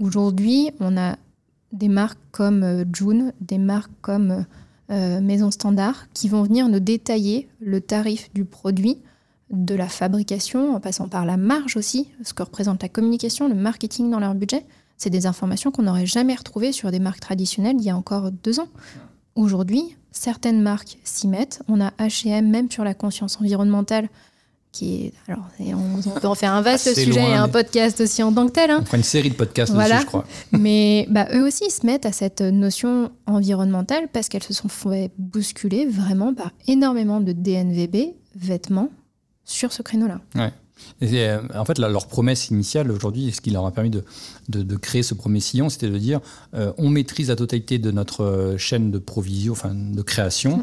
Aujourd'hui, 0.00 0.70
on 0.80 0.96
a 0.96 1.16
des 1.72 1.88
marques 1.88 2.18
comme 2.32 2.84
June, 2.92 3.32
des 3.40 3.58
marques 3.58 3.92
comme 4.00 4.44
euh, 4.92 5.20
Maison 5.20 5.50
Standard, 5.50 6.06
qui 6.12 6.28
vont 6.28 6.42
venir 6.42 6.68
nous 6.68 6.80
détailler 6.80 7.48
le 7.60 7.80
tarif 7.80 8.32
du 8.34 8.44
produit, 8.44 8.98
de 9.50 9.74
la 9.74 9.88
fabrication, 9.88 10.74
en 10.74 10.80
passant 10.80 11.08
par 11.08 11.26
la 11.26 11.36
marge 11.36 11.76
aussi, 11.76 12.08
ce 12.22 12.32
que 12.32 12.42
représente 12.42 12.82
la 12.82 12.88
communication, 12.88 13.48
le 13.48 13.54
marketing 13.54 14.10
dans 14.10 14.18
leur 14.18 14.34
budget. 14.34 14.64
C'est 14.96 15.10
des 15.10 15.26
informations 15.26 15.70
qu'on 15.70 15.82
n'aurait 15.82 16.06
jamais 16.06 16.34
retrouvées 16.34 16.72
sur 16.72 16.90
des 16.90 16.98
marques 16.98 17.20
traditionnelles 17.20 17.76
il 17.78 17.84
y 17.84 17.90
a 17.90 17.96
encore 17.96 18.30
deux 18.30 18.60
ans. 18.60 18.68
Aujourd'hui, 19.34 19.96
certaines 20.10 20.62
marques 20.62 20.98
s'y 21.04 21.28
mettent. 21.28 21.62
On 21.68 21.80
a 21.80 21.90
H&M 21.98 22.48
même 22.48 22.70
sur 22.70 22.84
la 22.84 22.94
conscience 22.94 23.40
environnementale, 23.40 24.08
qui 24.72 25.04
est 25.06 25.12
alors 25.28 25.44
on, 25.60 26.00
on 26.08 26.18
peut 26.20 26.26
en 26.26 26.34
faire 26.34 26.52
un 26.54 26.62
vaste 26.62 26.86
Assez 26.86 27.04
sujet 27.04 27.20
loin, 27.20 27.30
et 27.30 27.34
un 27.34 27.48
podcast 27.48 28.00
aussi 28.00 28.22
en 28.22 28.32
tant 28.32 28.46
que 28.46 28.52
tel. 28.52 28.70
hein. 28.70 28.78
On 28.80 28.84
fera 28.86 28.96
une 28.96 29.02
série 29.02 29.28
de 29.30 29.34
podcasts 29.34 29.72
Voilà. 29.72 29.96
dessus, 29.96 30.02
je 30.02 30.06
crois. 30.08 30.24
Mais 30.52 31.06
bah, 31.10 31.28
eux 31.34 31.46
aussi 31.46 31.70
se 31.70 31.84
mettent 31.86 32.06
à 32.06 32.12
cette 32.12 32.40
notion 32.40 33.10
environnementale 33.26 34.08
parce 34.12 34.28
qu'elles 34.28 34.42
se 34.42 34.54
sont 34.54 34.68
fait 34.68 35.10
bousculer 35.18 35.86
vraiment 35.86 36.32
par 36.34 36.50
énormément 36.66 37.20
de 37.20 37.32
DNVB, 37.32 38.14
vêtements, 38.34 38.88
sur 39.44 39.72
ce 39.72 39.82
créneau-là. 39.82 40.20
Euh, 41.02 41.40
en 41.54 41.64
fait, 41.64 41.78
leur 41.78 42.06
promesse 42.06 42.48
initiale 42.48 42.90
aujourd'hui, 42.90 43.32
ce 43.32 43.40
qui 43.40 43.50
leur 43.50 43.66
a 43.66 43.70
permis 43.72 43.90
de, 43.90 44.76
créer 44.76 45.02
ce 45.02 45.14
premier 45.14 45.40
sillon, 45.40 45.68
c'était 45.68 45.88
de 45.88 45.98
dire 45.98 46.20
euh, 46.54 46.72
on 46.78 46.88
maîtrise 46.88 47.28
la 47.28 47.36
totalité 47.36 47.78
de 47.78 47.90
notre 47.90 48.24
euh, 48.24 48.58
chaîne 48.58 48.90
de 48.90 48.98
provision, 48.98 49.52
enfin 49.52 49.74
de 49.74 50.02
création, 50.02 50.62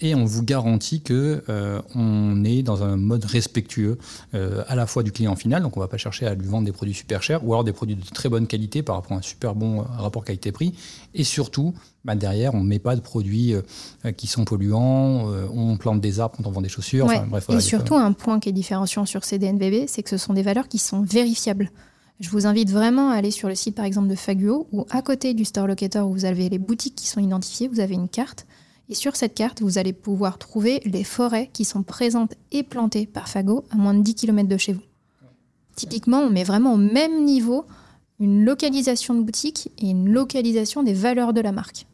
et 0.00 0.14
on 0.14 0.24
vous 0.24 0.42
garantit 0.42 1.00
que 1.00 1.42
on 1.94 2.44
est 2.44 2.62
dans 2.62 2.82
un 2.82 2.96
mode 2.96 3.24
respectueux 3.24 3.98
à 4.32 4.74
la 4.74 4.86
fois 4.86 5.02
du 5.02 5.12
client 5.12 5.36
final, 5.36 5.62
donc 5.62 5.76
on 5.76 5.80
va 5.80 5.88
pas 5.88 5.96
chercher 5.96 6.26
à 6.26 6.34
lui 6.34 6.46
vendre 6.46 6.66
des 6.66 6.72
produits 6.72 6.94
super 6.94 7.22
chers, 7.22 7.44
ou 7.44 7.52
alors 7.52 7.64
des 7.64 7.72
produits 7.72 7.96
de 7.96 8.04
très 8.04 8.28
bonne 8.28 8.46
qualité 8.46 8.82
par 8.82 8.96
rapport 8.96 9.12
à 9.12 9.20
un 9.20 9.22
super 9.22 9.54
bon 9.54 9.80
rapport 9.80 10.24
qualité-prix, 10.24 10.74
et 11.14 11.24
surtout 11.24 11.74
bah, 12.04 12.14
derrière, 12.14 12.54
on 12.54 12.60
ne 12.62 12.68
met 12.68 12.78
pas 12.78 12.96
de 12.96 13.00
produits 13.00 13.54
euh, 13.54 14.12
qui 14.12 14.26
sont 14.26 14.44
polluants, 14.44 15.30
euh, 15.30 15.46
on 15.52 15.76
plante 15.76 16.00
des 16.00 16.20
arbres 16.20 16.36
quand 16.36 16.46
on 16.46 16.50
vend 16.50 16.60
des 16.60 16.68
chaussures, 16.68 17.06
Ouais. 17.06 17.16
enfin, 17.16 17.26
bref. 17.26 17.46
Et 17.50 17.60
surtout, 17.60 17.94
un 17.94 18.12
point 18.12 18.40
qui 18.40 18.48
est 18.50 18.52
différenciant 18.52 19.06
sur 19.06 19.24
ces 19.24 19.38
DNVB, 19.38 19.86
c'est 19.88 20.02
que 20.02 20.10
ce 20.10 20.18
sont 20.18 20.34
des 20.34 20.42
valeurs 20.42 20.68
qui 20.68 20.78
sont 20.78 21.00
vérifiables. 21.02 21.70
Je 22.20 22.28
vous 22.30 22.46
invite 22.46 22.70
vraiment 22.70 23.10
à 23.10 23.14
aller 23.14 23.30
sur 23.30 23.48
le 23.48 23.54
site, 23.54 23.74
par 23.74 23.84
exemple, 23.84 24.08
de 24.08 24.14
Faguo, 24.14 24.68
où 24.72 24.86
à 24.90 25.02
côté 25.02 25.34
du 25.34 25.44
store 25.44 25.66
locator, 25.66 26.08
où 26.08 26.12
vous 26.12 26.24
avez 26.26 26.48
les 26.48 26.58
boutiques 26.58 26.94
qui 26.94 27.08
sont 27.08 27.20
identifiées, 27.20 27.68
vous 27.68 27.80
avez 27.80 27.94
une 27.94 28.08
carte. 28.08 28.46
Et 28.88 28.94
sur 28.94 29.16
cette 29.16 29.34
carte, 29.34 29.62
vous 29.62 29.78
allez 29.78 29.94
pouvoir 29.94 30.38
trouver 30.38 30.80
les 30.84 31.04
forêts 31.04 31.48
qui 31.52 31.64
sont 31.64 31.82
présentes 31.82 32.34
et 32.52 32.62
plantées 32.62 33.06
par 33.06 33.28
Fago 33.28 33.64
à 33.70 33.76
moins 33.76 33.94
de 33.94 34.02
10 34.02 34.14
km 34.14 34.46
de 34.48 34.56
chez 34.58 34.74
vous. 34.74 34.82
Typiquement, 35.74 36.18
on 36.18 36.30
met 36.30 36.44
vraiment 36.44 36.74
au 36.74 36.78
même 36.78 37.24
niveau 37.24 37.64
une 38.20 38.44
localisation 38.44 39.14
de 39.14 39.22
boutique 39.22 39.72
et 39.78 39.88
une 39.90 40.08
localisation 40.08 40.82
des 40.82 40.92
valeurs 40.94 41.32
de 41.32 41.40
la 41.40 41.50
marque. 41.50 41.86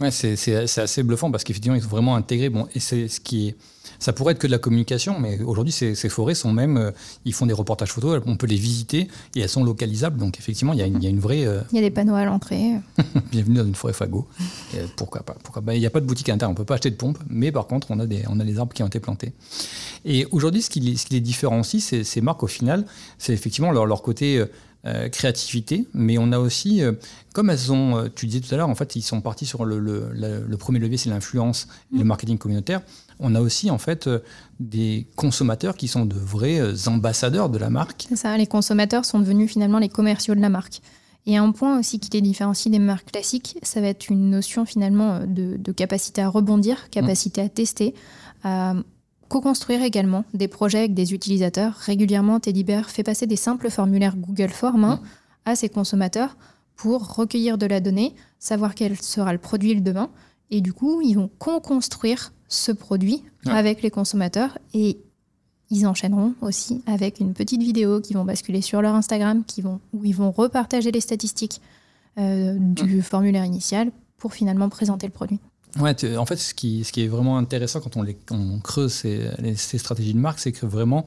Ouais, 0.00 0.10
c'est 0.10 0.58
assez 0.78 1.02
bluffant 1.04 1.30
parce 1.30 1.44
qu'effectivement, 1.44 1.76
ils 1.76 1.82
sont 1.82 1.88
vraiment 1.88 2.16
intégrés. 2.16 2.48
Bon, 2.48 2.66
et 2.74 2.80
c'est 2.80 3.06
ce 3.06 3.20
qui 3.20 3.48
est. 3.48 3.56
Ça 4.00 4.12
pourrait 4.12 4.32
être 4.32 4.40
que 4.40 4.48
de 4.48 4.52
la 4.52 4.58
communication, 4.58 5.20
mais 5.20 5.40
aujourd'hui, 5.42 5.72
ces, 5.72 5.94
ces 5.94 6.08
forêts 6.08 6.34
sont 6.34 6.52
même. 6.52 6.76
euh, 6.76 6.90
ils 7.24 7.32
font 7.32 7.46
des 7.46 7.52
reportages 7.54 7.92
photos, 7.92 8.20
on 8.26 8.36
peut 8.36 8.48
les 8.48 8.56
visiter 8.56 9.06
et 9.36 9.40
elles 9.40 9.48
sont 9.48 9.62
localisables. 9.62 10.18
Donc, 10.18 10.36
effectivement, 10.38 10.72
il 10.72 10.80
y 10.80 10.82
a 10.82 10.86
une, 10.86 10.96
il 10.96 11.04
y 11.04 11.06
a 11.06 11.10
une 11.10 11.20
vraie. 11.20 11.46
euh, 11.46 11.60
Il 11.70 11.76
y 11.76 11.78
a 11.78 11.82
des 11.82 11.92
panneaux 11.92 12.16
à 12.16 12.24
l'entrée. 12.24 12.72
bienvenue 13.30 13.56
dans 13.58 13.64
une 13.64 13.76
forêt 13.76 13.92
Fago. 13.92 14.26
Et 14.74 14.78
pourquoi 14.96 15.22
pas 15.22 15.36
pourquoi 15.44 15.62
pas. 15.62 15.74
Il 15.76 15.80
n'y 15.80 15.86
a 15.86 15.90
pas 15.90 16.00
de 16.00 16.06
boutique 16.06 16.28
interne, 16.28 16.50
on 16.50 16.54
ne 16.54 16.56
peut 16.58 16.64
pas 16.64 16.74
acheter 16.74 16.90
de 16.90 16.96
pompe, 16.96 17.18
mais 17.28 17.52
par 17.52 17.68
contre, 17.68 17.92
on 17.92 18.00
a 18.00 18.06
des, 18.06 18.24
on 18.28 18.40
a 18.40 18.44
des 18.44 18.58
arbres 18.58 18.72
qui 18.74 18.82
ont 18.82 18.88
été 18.88 18.98
plantés. 18.98 19.32
Et 20.04 20.26
aujourd'hui, 20.32 20.60
ce 20.62 20.70
qui, 20.70 20.80
les- 20.80 20.96
ce 20.96 21.06
qui 21.06 21.14
les 21.14 21.20
différencie, 21.20 21.80
ces, 21.82 22.02
ces 22.02 22.20
marques, 22.20 22.42
au 22.42 22.48
final, 22.48 22.84
c'est 23.18 23.32
effectivement 23.32 23.70
leur, 23.70 23.86
leur 23.86 24.02
côté 24.02 24.38
euh, 24.38 24.46
euh, 24.86 25.08
créativité, 25.08 25.86
mais 25.94 26.18
on 26.18 26.30
a 26.32 26.38
aussi, 26.38 26.82
euh, 26.82 26.92
comme 27.32 27.48
elles 27.50 27.72
ont, 27.72 27.96
euh, 27.96 28.08
tu 28.14 28.26
disais 28.26 28.40
tout 28.40 28.54
à 28.54 28.58
l'heure, 28.58 28.68
en 28.68 28.74
fait, 28.74 28.96
ils 28.96 29.02
sont 29.02 29.20
partis 29.20 29.46
sur 29.46 29.64
le, 29.64 29.78
le- 29.78 30.10
le- 30.12 30.44
le 30.46 30.56
premier 30.56 30.78
levier, 30.78 30.98
c'est 30.98 31.10
l'influence 31.10 31.68
et 31.94 31.98
le 31.98 32.04
marketing 32.04 32.36
communautaire. 32.38 32.82
On 33.20 33.34
a 33.34 33.40
aussi, 33.40 33.70
en 33.70 33.78
fait, 33.78 34.08
des 34.60 35.06
consommateurs 35.16 35.76
qui 35.76 35.88
sont 35.88 36.04
de 36.04 36.14
vrais 36.16 36.60
ambassadeurs 36.88 37.48
de 37.48 37.58
la 37.58 37.70
marque. 37.70 38.06
C'est 38.08 38.16
ça, 38.16 38.36
les 38.36 38.46
consommateurs 38.46 39.04
sont 39.04 39.20
devenus 39.20 39.50
finalement 39.50 39.78
les 39.78 39.88
commerciaux 39.88 40.34
de 40.34 40.40
la 40.40 40.48
marque. 40.50 40.80
Et 41.26 41.38
un 41.38 41.50
point 41.52 41.78
aussi 41.78 42.00
qui 42.00 42.10
les 42.10 42.20
différencie 42.20 42.70
des 42.70 42.78
marques 42.78 43.10
classiques, 43.12 43.56
ça 43.62 43.80
va 43.80 43.86
être 43.86 44.10
une 44.10 44.28
notion 44.28 44.66
finalement 44.66 45.20
de, 45.26 45.56
de 45.56 45.72
capacité 45.72 46.20
à 46.20 46.28
rebondir, 46.28 46.90
capacité 46.90 47.40
à 47.40 47.48
tester, 47.48 47.94
à 48.42 48.74
co-construire 49.28 49.82
également 49.82 50.24
des 50.34 50.48
projets 50.48 50.78
avec 50.78 50.94
des 50.94 51.12
utilisateurs. 51.14 51.74
Régulièrement, 51.74 52.40
Teddy 52.40 52.64
Bear 52.64 52.88
fait 52.90 53.02
passer 53.02 53.26
des 53.26 53.36
simples 53.36 53.70
formulaires 53.70 54.16
Google 54.16 54.50
Forms 54.50 54.84
hein, 54.84 55.00
à 55.44 55.56
ses 55.56 55.68
consommateurs 55.68 56.36
pour 56.76 57.14
recueillir 57.16 57.56
de 57.58 57.66
la 57.66 57.80
donnée, 57.80 58.14
savoir 58.38 58.74
quel 58.74 59.00
sera 59.00 59.32
le 59.32 59.38
produit 59.38 59.74
le 59.74 59.80
demain. 59.80 60.10
Et 60.50 60.60
du 60.60 60.72
coup, 60.72 61.00
ils 61.02 61.14
vont 61.14 61.30
co-construire 61.38 62.32
ce 62.48 62.72
produit 62.72 63.22
Ouais. 63.46 63.52
avec 63.52 63.82
les 63.82 63.90
consommateurs 63.90 64.56
et 64.72 64.98
ils 65.70 65.86
enchaîneront 65.86 66.34
aussi 66.40 66.82
avec 66.86 67.20
une 67.20 67.34
petite 67.34 67.62
vidéo 67.62 68.00
qui 68.00 68.14
vont 68.14 68.24
basculer 68.24 68.60
sur 68.62 68.80
leur 68.80 68.94
Instagram, 68.94 69.44
qui 69.46 69.60
vont, 69.60 69.80
où 69.92 70.04
ils 70.04 70.14
vont 70.14 70.30
repartager 70.30 70.90
les 70.90 71.00
statistiques 71.00 71.60
euh, 72.18 72.56
du 72.58 73.02
formulaire 73.02 73.44
initial 73.44 73.90
pour 74.16 74.32
finalement 74.32 74.68
présenter 74.70 75.06
le 75.06 75.12
produit. 75.12 75.40
Ouais, 75.80 76.16
en 76.16 76.24
fait, 76.24 76.36
ce 76.36 76.54
qui, 76.54 76.82
est 76.82 77.08
vraiment 77.08 77.36
intéressant 77.36 77.80
quand 77.80 77.96
on, 77.96 78.60
creuse 78.60 78.92
ces, 78.92 79.78
stratégies 79.78 80.14
de 80.14 80.18
marque, 80.18 80.38
c'est 80.38 80.52
que 80.52 80.66
vraiment, 80.66 81.04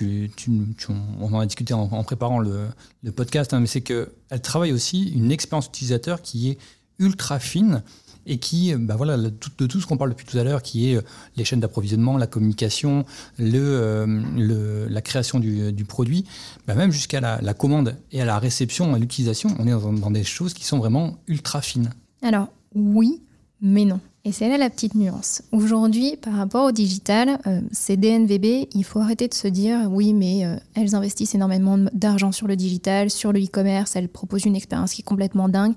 on 0.00 1.32
en 1.32 1.38
a 1.38 1.46
discuté 1.46 1.72
en, 1.72 2.02
préparant 2.02 2.40
le, 2.40 2.68
podcast, 3.14 3.54
hein, 3.54 3.60
mais 3.60 3.68
c'est 3.68 3.80
qu'elle 3.80 4.08
travaille 4.42 4.72
aussi 4.72 5.10
une 5.10 5.30
expérience 5.30 5.66
utilisateur 5.66 6.20
qui 6.20 6.50
est 6.50 6.58
ultra 6.98 7.38
fine 7.38 7.82
et 8.26 8.38
qui, 8.38 8.74
bah 8.74 8.96
voilà, 8.96 9.16
de 9.16 9.30
tout 9.30 9.80
ce 9.80 9.86
qu'on 9.86 9.96
parle 9.96 10.10
depuis 10.10 10.26
tout 10.26 10.36
à 10.36 10.44
l'heure, 10.44 10.62
qui 10.62 10.90
est 10.90 10.96
euh, 10.96 11.02
les 11.36 11.44
chaînes 11.44 11.60
d'approvisionnement, 11.60 12.18
la 12.18 12.26
communication, 12.26 13.06
le, 13.38 13.58
euh, 13.58 14.86
la 14.90 15.00
création 15.00 15.38
du, 15.38 15.72
du 15.72 15.84
produit, 15.86 16.24
bah 16.66 16.74
même 16.74 16.90
jusqu'à 16.90 17.20
la, 17.20 17.40
la 17.40 17.54
commande 17.54 17.96
et 18.12 18.20
à 18.20 18.26
la 18.26 18.38
réception, 18.38 18.92
à 18.92 18.98
l'utilisation, 18.98 19.54
on 19.58 19.66
est 19.66 19.70
dans, 19.70 19.92
dans 19.94 20.10
des 20.10 20.24
choses 20.24 20.52
qui 20.52 20.64
sont 20.64 20.76
vraiment 20.76 21.16
ultra 21.26 21.62
fines. 21.62 21.90
Alors 22.20 22.48
oui, 22.74 23.22
mais 23.60 23.84
non. 23.84 24.00
Et 24.24 24.32
c'est 24.32 24.48
là 24.48 24.58
la 24.58 24.68
petite 24.68 24.94
nuance. 24.94 25.42
Aujourd'hui, 25.52 26.16
par 26.16 26.34
rapport 26.34 26.66
au 26.66 26.72
digital, 26.72 27.38
euh, 27.46 27.60
ces 27.72 27.96
DNVB, 27.96 28.68
il 28.74 28.84
faut 28.84 29.00
arrêter 29.00 29.26
de 29.26 29.34
se 29.34 29.48
dire 29.48 29.88
oui, 29.90 30.12
mais 30.12 30.44
euh, 30.44 30.56
elles 30.74 30.94
investissent 30.94 31.34
énormément 31.34 31.78
d'argent 31.92 32.30
sur 32.30 32.46
le 32.46 32.56
digital, 32.56 33.10
sur 33.10 33.32
le 33.32 33.40
e-commerce, 33.40 33.96
elles 33.96 34.08
proposent 34.08 34.44
une 34.44 34.56
expérience 34.56 34.92
qui 34.92 35.02
est 35.02 35.04
complètement 35.04 35.48
dingue. 35.48 35.74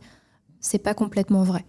C'est 0.60 0.80
pas 0.80 0.94
complètement 0.94 1.44
vrai. 1.44 1.66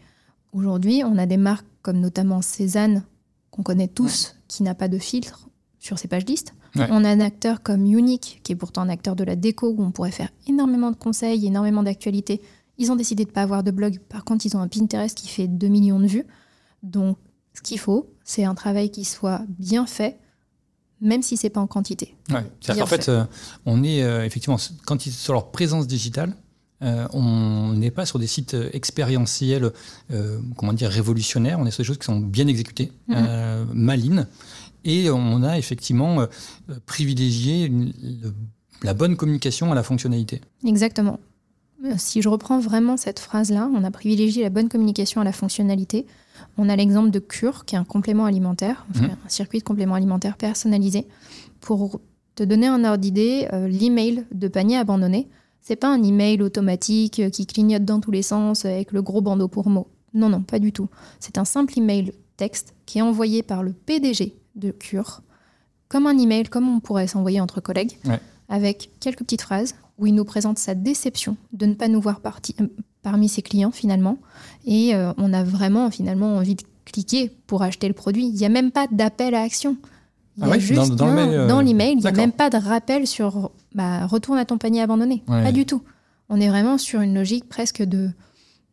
Aujourd'hui, 0.53 1.03
on 1.05 1.19
a 1.19 1.27
des 1.27 1.37
marques 1.37 1.67
comme 1.83 2.01
notamment 2.01 2.43
Cézanne, 2.43 3.05
qu'on 3.51 3.63
connaît 3.63 3.89
tous, 3.89 4.37
qui 4.49 4.63
n'a 4.63 4.75
pas 4.75 4.89
de 4.89 4.99
filtre 4.99 5.49
sur 5.79 5.99
ses 5.99 6.09
pages 6.09 6.27
listes. 6.27 6.55
Ouais. 6.77 6.87
On 6.91 7.05
a 7.05 7.11
un 7.11 7.21
acteur 7.21 7.63
comme 7.63 7.85
Unique, 7.85 8.41
qui 8.43 8.53
est 8.53 8.57
pourtant 8.57 8.83
un 8.83 8.89
acteur 8.89 9.15
de 9.15 9.25
la 9.25 9.37
déco, 9.37 9.69
où 9.69 9.83
on 9.83 9.91
pourrait 9.91 10.11
faire 10.11 10.31
énormément 10.49 10.91
de 10.91 10.97
conseils, 10.97 11.47
énormément 11.47 11.83
d'actualités. 11.83 12.41
Ils 12.79 12.91
ont 12.91 12.97
décidé 12.97 13.25
de 13.25 13.31
ne 13.31 13.35
pas 13.35 13.43
avoir 13.43 13.63
de 13.63 13.71
blog. 13.71 13.99
Par 14.09 14.25
contre, 14.25 14.47
ils 14.47 14.57
ont 14.57 14.61
un 14.61 14.69
Pinterest 14.69 15.17
qui 15.17 15.29
fait 15.29 15.47
2 15.49 15.69
millions 15.69 16.01
de 16.01 16.07
vues. 16.07 16.27
Donc, 16.83 17.19
ce 17.55 17.61
qu'il 17.63 17.79
faut, 17.79 18.11
c'est 18.25 18.45
un 18.45 18.55
travail 18.55 18.91
qui 18.91 19.05
soit 19.05 19.43
bien 19.59 19.87
fait, 19.87 20.19
même 21.01 21.23
si 21.23 21.37
c'est 21.37 21.51
pas 21.51 21.61
en 21.61 21.67
quantité. 21.67 22.15
Ouais. 22.31 22.45
Bien 22.65 22.77
qu'en 22.77 22.87
fait, 22.87 23.09
euh, 23.09 23.25
on 23.67 23.83
est 23.85 24.03
euh, 24.03 24.25
effectivement, 24.25 24.57
quand 24.87 25.05
ils 25.07 25.13
sur 25.13 25.33
leur 25.35 25.51
présence 25.51 25.87
digitale, 25.87 26.35
euh, 26.83 27.07
on 27.13 27.75
n'est 27.75 27.91
pas 27.93 28.07
sur 28.07 28.19
des 28.19 28.27
sites 28.27 28.57
expérientiels, 28.73 29.71
comment 30.57 30.73
dire, 30.73 30.91
révolutionnaires. 30.91 31.61
On 31.61 31.67
est 31.67 31.71
sur 31.71 31.83
des 31.83 31.87
choses 31.87 31.99
qui 31.99 32.07
sont 32.07 32.19
bien 32.19 32.47
exécutées, 32.49 32.91
Mhm. 33.09 33.15
euh, 33.19 33.65
malines. 33.73 34.27
Et 34.85 35.09
on 35.11 35.45
a 35.45 35.59
effectivement 35.59 36.27
privilégié 36.87 37.67
une- 37.67 37.93
le- 38.03 38.35
la 38.83 38.95
bonne 38.95 39.17
communication 39.17 39.71
à 39.71 39.77
la 39.77 39.85
fonctionnalité. 39.85 40.41
Exactement. 40.67 41.21
Euh, 41.85 41.95
Si 41.99 42.23
je 42.23 42.29
reprends 42.29 42.59
vraiment 42.59 42.97
cette 42.97 43.19
phrase-là, 43.19 43.69
on 43.75 43.83
a 43.85 43.91
privilégié 43.91 44.43
la 44.43 44.51
bonne 44.51 44.69
communication 44.69 45.21
à 45.21 45.25
la 45.25 45.33
fonctionnalité. 45.33 46.07
On 46.57 46.69
a 46.69 46.77
l'exemple 46.77 47.11
de 47.11 47.19
Cure, 47.19 47.65
qui 47.65 47.75
est 47.75 47.79
un 47.79 47.85
complément 47.85 48.25
alimentaire, 48.25 48.87
enfin, 48.91 49.05
Mhm. 49.07 49.17
un 49.25 49.29
circuit 49.29 49.59
de 49.59 49.65
complément 49.65 49.95
alimentaire 49.95 50.37
personnalisé. 50.37 51.07
Pour 51.61 52.01
te 52.35 52.43
donner 52.43 52.67
un 52.67 52.85
ordre 52.85 52.99
d'idée, 52.99 53.49
euh, 53.53 53.69
l'email 53.69 54.25
de 54.33 54.49
panier 54.49 54.77
abandonné, 54.79 55.29
c'est 55.61 55.77
pas 55.77 55.89
un 55.93 56.03
email 56.03 56.43
automatique 56.43 57.21
euh, 57.21 57.31
qui 57.31 57.47
clignote 57.47 57.85
dans 57.85 58.01
tous 58.01 58.11
les 58.11 58.23
sens 58.23 58.65
avec 58.65 58.93
le 58.93 59.03
gros 59.03 59.21
bandeau 59.21 59.49
pour 59.49 59.69
mots. 59.69 59.89
Non, 60.15 60.29
non, 60.29 60.43
pas 60.43 60.59
du 60.59 60.73
tout. 60.73 60.89
C'est 61.21 61.39
un 61.39 61.45
simple 61.45 61.79
email 61.79 62.13
texte 62.37 62.75
qui 62.87 62.99
est 62.99 63.03
envoyé 63.03 63.43
par 63.43 63.63
le 63.63 63.73
PDG 63.73 64.35
de 64.57 64.71
Cure, 64.71 65.23
comme 65.89 66.07
un 66.07 66.19
email, 66.19 66.45
comme 66.45 66.69
on 66.69 66.81
pourrait 66.81 67.07
s'envoyer 67.07 67.41
entre 67.41 67.61
collègues, 67.61 67.99
Ouais. 68.07 68.21
avec 68.49 68.91
quelques 69.01 69.21
petites 69.21 69.43
phrases 69.43 69.75
où 69.99 70.07
il 70.07 70.15
nous 70.15 70.25
présente 70.25 70.59
sa 70.59 70.75
déception 70.75 71.37
de 71.53 71.67
ne 71.67 71.75
pas 71.75 71.89
nous 71.89 72.01
voir 72.01 72.21
parti- 72.21 72.55
euh, 72.61 72.67
parmi 73.03 73.29
ses 73.29 73.43
clients 73.43 73.71
finalement. 73.71 74.19
Et 74.65 74.95
euh, 74.95 75.13
on 75.19 75.33
a 75.33 75.45
vraiment 75.45 75.91
finalement 75.91 76.37
envie 76.37 76.55
de 76.55 76.63
cliquer 76.85 77.31
pour 77.47 77.63
acheter 77.63 77.89
le 77.89 77.95
produit. 77.95 78.27
Il 78.27 78.35
n'y 78.35 78.45
a 78.45 78.49
même 78.49 78.71
pas 78.71 78.87
d'appel 78.91 79.35
à 79.35 79.43
action. 79.43 79.77
Il 80.37 80.41
y 80.41 80.45
Ah 80.45 80.47
a 80.47 80.51
ouais 80.53 80.61
juste, 80.61 80.75
Dans- 80.75 80.89
dans 80.97 81.07
le 81.07 81.11
non, 81.13 81.27
mail, 81.27 81.39
euh, 81.41 81.47
dans 81.49 81.61
l'email, 81.61 81.93
il 81.93 81.99
n'y 82.01 82.07
a 82.07 82.13
même 82.13 82.33
pas 82.33 82.49
de 82.51 82.57
rappel 82.57 83.07
sur 83.07 83.51
bah, 83.75 84.07
retourne 84.07 84.39
à 84.39 84.45
ton 84.45 84.59
panier 84.59 84.81
abandonné. 84.81 85.23
Ouais. 85.29 85.43
Pas 85.43 85.53
du 85.53 85.67
tout. 85.67 85.83
On 86.29 86.41
est 86.41 86.49
vraiment 86.49 86.79
sur 86.79 87.01
une 87.03 87.15
logique 87.15 87.49
presque 87.49 87.83
de, 87.83 88.09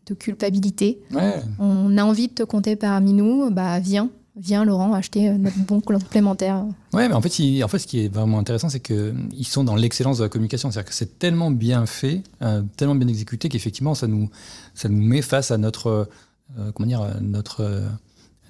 de 0.06 0.14
culpabilité. 0.14 1.00
Ouais. 1.12 1.36
On 1.60 1.98
a 1.98 2.04
envie 2.04 2.30
de 2.30 2.34
te 2.34 2.44
compter 2.44 2.76
parmi 2.78 3.12
nous, 3.14 3.50
bah 3.52 3.80
viens, 3.80 4.10
viens 4.42 4.64
Laurent, 4.66 4.94
acheter 4.94 5.30
euh, 5.30 5.38
notre 5.38 5.58
bon 5.60 5.82
complémentaire. 5.82 6.64
Ouais, 6.94 7.08
mais 7.08 7.14
en 7.14 7.22
fait, 7.22 7.40
il- 7.40 7.64
en 7.64 7.68
fait, 7.68 7.80
ce 7.80 7.88
qui 7.88 8.06
est 8.06 8.08
vraiment 8.14 8.40
intéressant, 8.40 8.70
c'est 8.70 8.80
qu'ils 8.80 9.46
sont 9.46 9.64
dans 9.64 9.76
l'excellence 9.76 10.18
de 10.20 10.24
la 10.24 10.30
communication. 10.30 10.72
C'est-à-dire 10.72 10.90
que 10.90 10.96
c'est 10.96 11.20
tellement 11.20 11.52
bien 11.52 11.86
fait, 11.86 12.24
euh, 12.42 12.62
tellement 12.78 12.96
bien 12.96 13.08
exécuté 13.08 13.50
qu'effectivement, 13.50 13.96
ça 13.96 14.08
nous, 14.08 14.30
ça 14.74 14.90
nous 14.90 15.02
met 15.02 15.22
face 15.22 15.52
à 15.52 15.58
notre, 15.58 16.10
euh, 16.58 16.72
comment 16.74 16.88
dire, 16.88 17.06
notre 17.22 17.62
euh, 17.62 17.88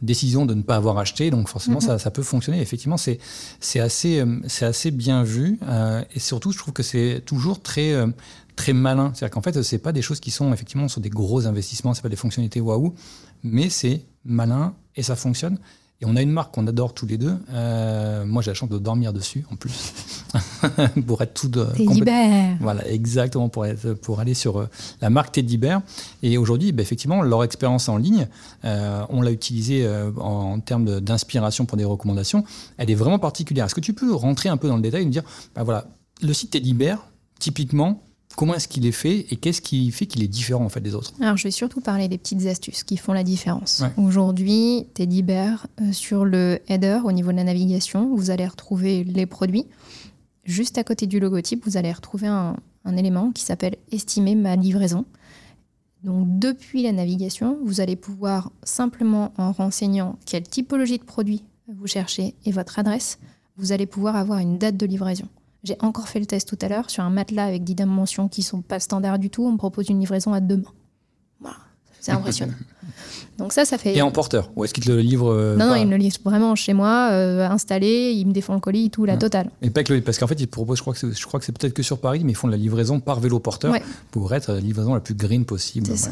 décision 0.02 0.46
de 0.46 0.54
ne 0.54 0.62
pas 0.62 0.76
avoir 0.78 0.98
acheté. 0.98 1.30
Donc 1.32 1.50
forcément, 1.50 1.80
Mhm. 1.80 1.88
ça, 1.88 2.00
ça 2.00 2.12
peut 2.12 2.24
fonctionner. 2.24 2.62
Effectivement, 2.62 2.96
c'est 2.98 3.20
c'est 3.60 3.80
assez, 3.82 4.24
c'est 4.48 4.66
assez 4.66 4.92
bien 4.92 5.24
vu. 5.24 5.60
et 6.16 6.20
surtout, 6.20 6.52
je 6.54 6.58
trouve 6.58 6.74
que 6.74 6.84
c'est 6.84 7.22
toujours 7.26 7.62
très, 7.62 7.94
très 8.56 8.72
malin. 8.74 9.12
C'est-à-dire 9.14 9.34
qu'en 9.34 9.42
fait, 9.42 9.62
c'est 9.64 9.78
pas 9.80 9.92
des 9.92 10.02
choses 10.02 10.20
qui 10.22 10.32
sont 10.32 10.54
effectivement 10.54 10.88
sur 10.88 11.02
des 11.02 11.10
gros 11.10 11.48
investissements, 11.48 11.94
c'est 11.94 12.02
pas 12.02 12.10
des 12.10 12.16
fonctionnalités 12.16 12.62
waouh, 12.62 12.94
mais 13.44 13.70
c'est 13.70 14.02
malin 14.26 14.74
et 14.96 15.04
ça 15.04 15.16
fonctionne. 15.16 15.58
Et 16.02 16.06
on 16.06 16.16
a 16.16 16.22
une 16.22 16.32
marque 16.32 16.54
qu'on 16.54 16.66
adore 16.66 16.94
tous 16.94 17.06
les 17.06 17.18
deux. 17.18 17.36
Euh, 17.52 18.26
moi, 18.26 18.42
j'ai 18.42 18.52
la 18.52 18.56
chance 18.56 18.70
de 18.70 18.78
dormir 18.78 19.12
dessus, 19.12 19.46
en 19.52 19.58
plus, 19.58 19.94
pour 21.06 21.22
être 21.22 21.34
tout 21.34 21.50
de, 21.50 21.66
Teddy 21.66 21.86
complète- 21.86 22.06
Bear. 22.06 22.58
Voilà, 22.62 22.88
exactement, 22.88 23.50
pour, 23.50 23.66
être, 23.66 23.94
pour 23.96 24.22
aller 24.22 24.34
sur 24.34 24.62
euh, 24.62 24.70
la 25.02 25.10
marque 25.10 25.34
Teddy 25.34 25.58
Bear. 25.58 25.82
Et 26.24 26.38
aujourd'hui, 26.38 26.72
bah, 26.72 26.82
effectivement, 26.84 27.22
leur 27.22 27.44
expérience 27.44 27.90
en 27.90 27.98
ligne, 27.98 28.30
euh, 28.64 29.04
on 29.10 29.22
l'a 29.22 29.32
utilisée 29.32 29.86
euh, 29.86 30.10
en, 30.22 30.54
en 30.54 30.60
termes 30.62 31.02
d'inspiration 31.02 31.66
pour 31.66 31.78
des 31.78 31.84
recommandations, 31.84 32.46
elle 32.78 32.90
est 32.90 32.96
vraiment 32.96 33.20
particulière. 33.20 33.66
Est-ce 33.66 33.76
que 33.76 33.82
tu 33.82 33.94
peux 33.94 34.14
rentrer 34.14 34.48
un 34.48 34.56
peu 34.56 34.70
dans 34.70 34.78
le 34.78 34.82
détail 34.82 35.02
et 35.02 35.06
nous 35.06 35.12
dire, 35.12 35.24
bah, 35.54 35.64
voilà, 35.64 35.86
le 36.22 36.32
site 36.34 36.52
Teddy 36.52 36.74
Bear, 36.74 37.08
typiquement, 37.40 38.02
comment 38.40 38.54
est-ce 38.54 38.70
qu'il 38.70 38.86
est 38.86 38.94
fait 38.94 39.26
et 39.32 39.36
qu'est-ce 39.36 39.60
qui 39.60 39.92
fait 39.92 40.06
qu'il 40.06 40.24
est 40.24 40.30
différent 40.30 40.64
en 40.64 40.70
fait 40.70 40.80
des 40.80 40.96
autres? 40.96 41.12
Alors, 41.20 41.36
je 41.36 41.44
vais 41.44 41.52
surtout 41.52 41.82
parler 41.82 42.08
des 42.08 42.18
petites 42.18 42.46
astuces 42.46 42.86
qui 42.86 42.96
font 42.96 43.12
la 43.12 43.26
différence. 43.26 43.82
Ouais. 43.82 44.02
Aujourd'hui, 44.02 44.88
Teddy 44.94 45.24
Bear, 45.24 45.68
euh, 45.82 45.92
sur 45.92 46.24
le 46.24 46.62
header, 46.70 47.02
au 47.04 47.12
niveau 47.12 47.34
de 47.34 47.36
la 47.36 47.44
navigation, 47.44 48.16
vous 48.16 48.30
allez 48.30 48.48
retrouver 48.48 49.04
les 49.04 49.26
produits. 49.26 49.66
Juste 50.46 50.78
à 50.78 50.86
côté 50.86 51.06
du 51.06 51.20
logotype, 51.20 51.66
vous 51.66 51.76
allez 51.76 51.92
retrouver 51.92 52.28
un, 52.28 52.56
un 52.86 52.96
élément 52.96 53.32
qui 53.34 53.44
s'appelle 53.44 53.76
Estimer 53.92 54.36
ma 54.36 54.56
livraison. 54.56 55.04
Donc, 56.06 56.40
depuis 56.40 56.82
la 56.82 56.94
navigation, 56.94 57.58
vous 57.66 57.82
allez 57.82 57.98
pouvoir 57.98 58.54
simplement, 58.64 59.34
en 59.38 59.52
renseignant 59.52 60.18
quelle 60.26 60.44
typologie 60.44 60.98
de 60.98 61.04
produit 61.04 61.44
vous 61.68 61.88
cherchez 61.88 62.36
et 62.46 62.54
votre 62.54 62.80
adresse, 62.80 63.20
vous 63.58 63.74
allez 63.74 63.86
pouvoir 63.86 64.16
avoir 64.16 64.40
une 64.40 64.58
date 64.58 64.78
de 64.78 64.86
livraison. 64.86 65.28
J'ai 65.64 65.76
encore 65.82 66.08
fait 66.08 66.20
le 66.20 66.26
test 66.26 66.48
tout 66.48 66.58
à 66.62 66.70
l'heure 66.70 66.90
sur 66.90 67.04
un 67.04 67.10
matelas 67.10 67.46
avec 67.46 67.64
10 67.64 67.76
dimensions 67.76 68.28
qui 68.30 68.44
sont 68.44 68.62
pas 68.62 68.80
standards 68.80 69.20
du 69.20 69.30
tout. 69.30 69.44
On 69.46 69.52
me 69.52 69.58
propose 69.58 69.90
une 69.90 70.00
livraison 70.00 70.32
à 70.34 70.40
demain. 70.40 70.72
Voilà, 71.42 71.58
c'est 72.00 72.12
impressionnant. 72.14 72.54
Donc 73.38 73.54
ça, 73.54 73.64
ça 73.66 73.78
fait. 73.78 73.96
Et 73.96 74.02
en 74.02 74.12
porteur 74.12 74.52
Ou 74.56 74.64
est-ce 74.66 74.74
qu'il 74.74 74.84
te 74.86 74.92
le 74.92 75.00
livre 75.02 75.32
euh, 75.32 75.56
non, 75.56 75.66
non, 75.68 75.72
pas 75.74 75.78
il 75.80 75.86
me 75.86 75.92
le 75.92 75.98
livre 75.98 76.18
vraiment 76.24 76.56
chez 76.56 76.74
moi, 76.74 77.10
euh, 77.12 77.48
installé, 77.48 78.12
il 78.16 78.26
me 78.28 78.32
défend 78.34 78.54
le 78.54 78.60
colis, 78.60 78.90
tout, 78.90 79.06
la 79.06 79.14
Ouais. 79.14 79.20
totale. 79.20 79.50
Et 79.62 79.70
pas 79.70 79.84
que 79.84 79.94
le- 79.94 80.02
parce 80.02 80.18
qu'en 80.18 80.28
fait, 80.28 80.40
ils 80.40 80.48
proposent, 80.48 80.78
je 80.78 80.82
crois 80.82 80.94
que 80.94 81.00
c'est, 81.00 81.12
je 81.18 81.26
crois 81.26 81.40
que 81.40 81.46
c'est 81.46 81.58
peut-être 81.58 81.74
que 81.74 81.84
sur 81.84 82.00
Paris, 82.00 82.22
mais 82.24 82.32
ils 82.32 82.36
font 82.36 82.48
de 82.48 82.52
la 82.54 82.58
livraison 82.58 83.00
par 83.00 83.20
vélo 83.20 83.40
porteur 83.40 83.72
Ouais. 83.72 83.84
pour 84.12 84.34
être 84.34 84.52
la 84.54 84.60
livraison 84.62 84.94
la 84.94 85.00
plus 85.02 85.14
green 85.16 85.46
possible. 85.46 85.88
C'est 85.88 85.98
ça. 85.98 86.12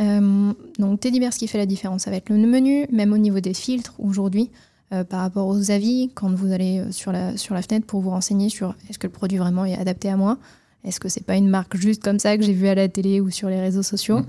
Euh, 0.00 0.52
donc 0.78 1.00
Teddy 1.00 1.20
Bear, 1.20 1.32
ce 1.32 1.38
qui 1.38 1.46
fait 1.48 1.58
la 1.58 1.66
différence, 1.66 2.02
ça 2.02 2.10
va 2.10 2.16
être 2.16 2.30
le 2.30 2.36
menu, 2.38 2.86
même 2.90 3.12
au 3.12 3.18
niveau 3.18 3.40
des 3.40 3.54
filtres 3.54 3.94
aujourd'hui, 3.98 4.50
euh, 4.92 5.04
par 5.04 5.20
rapport 5.20 5.46
aux 5.46 5.70
avis, 5.70 6.10
quand 6.14 6.34
vous 6.34 6.52
allez 6.52 6.80
euh, 6.80 6.92
sur 6.92 7.12
la, 7.12 7.36
sur 7.36 7.54
la 7.54 7.62
fenêtre 7.62 7.86
pour 7.86 8.00
vous 8.00 8.10
renseigner 8.10 8.48
sur 8.48 8.74
est-ce 8.88 8.98
que 8.98 9.06
le 9.06 9.12
produit 9.12 9.38
vraiment 9.38 9.64
est 9.64 9.76
adapté 9.76 10.08
à 10.08 10.16
moi, 10.16 10.38
est-ce 10.84 11.00
que 11.00 11.08
c'est 11.08 11.24
pas 11.24 11.36
une 11.36 11.48
marque 11.48 11.76
juste 11.76 12.02
comme 12.02 12.18
ça 12.18 12.36
que 12.36 12.42
j'ai 12.44 12.52
vu 12.52 12.68
à 12.68 12.74
la 12.74 12.88
télé 12.88 13.20
ou 13.20 13.30
sur 13.30 13.48
les 13.48 13.60
réseaux 13.60 13.82
sociaux, 13.82 14.20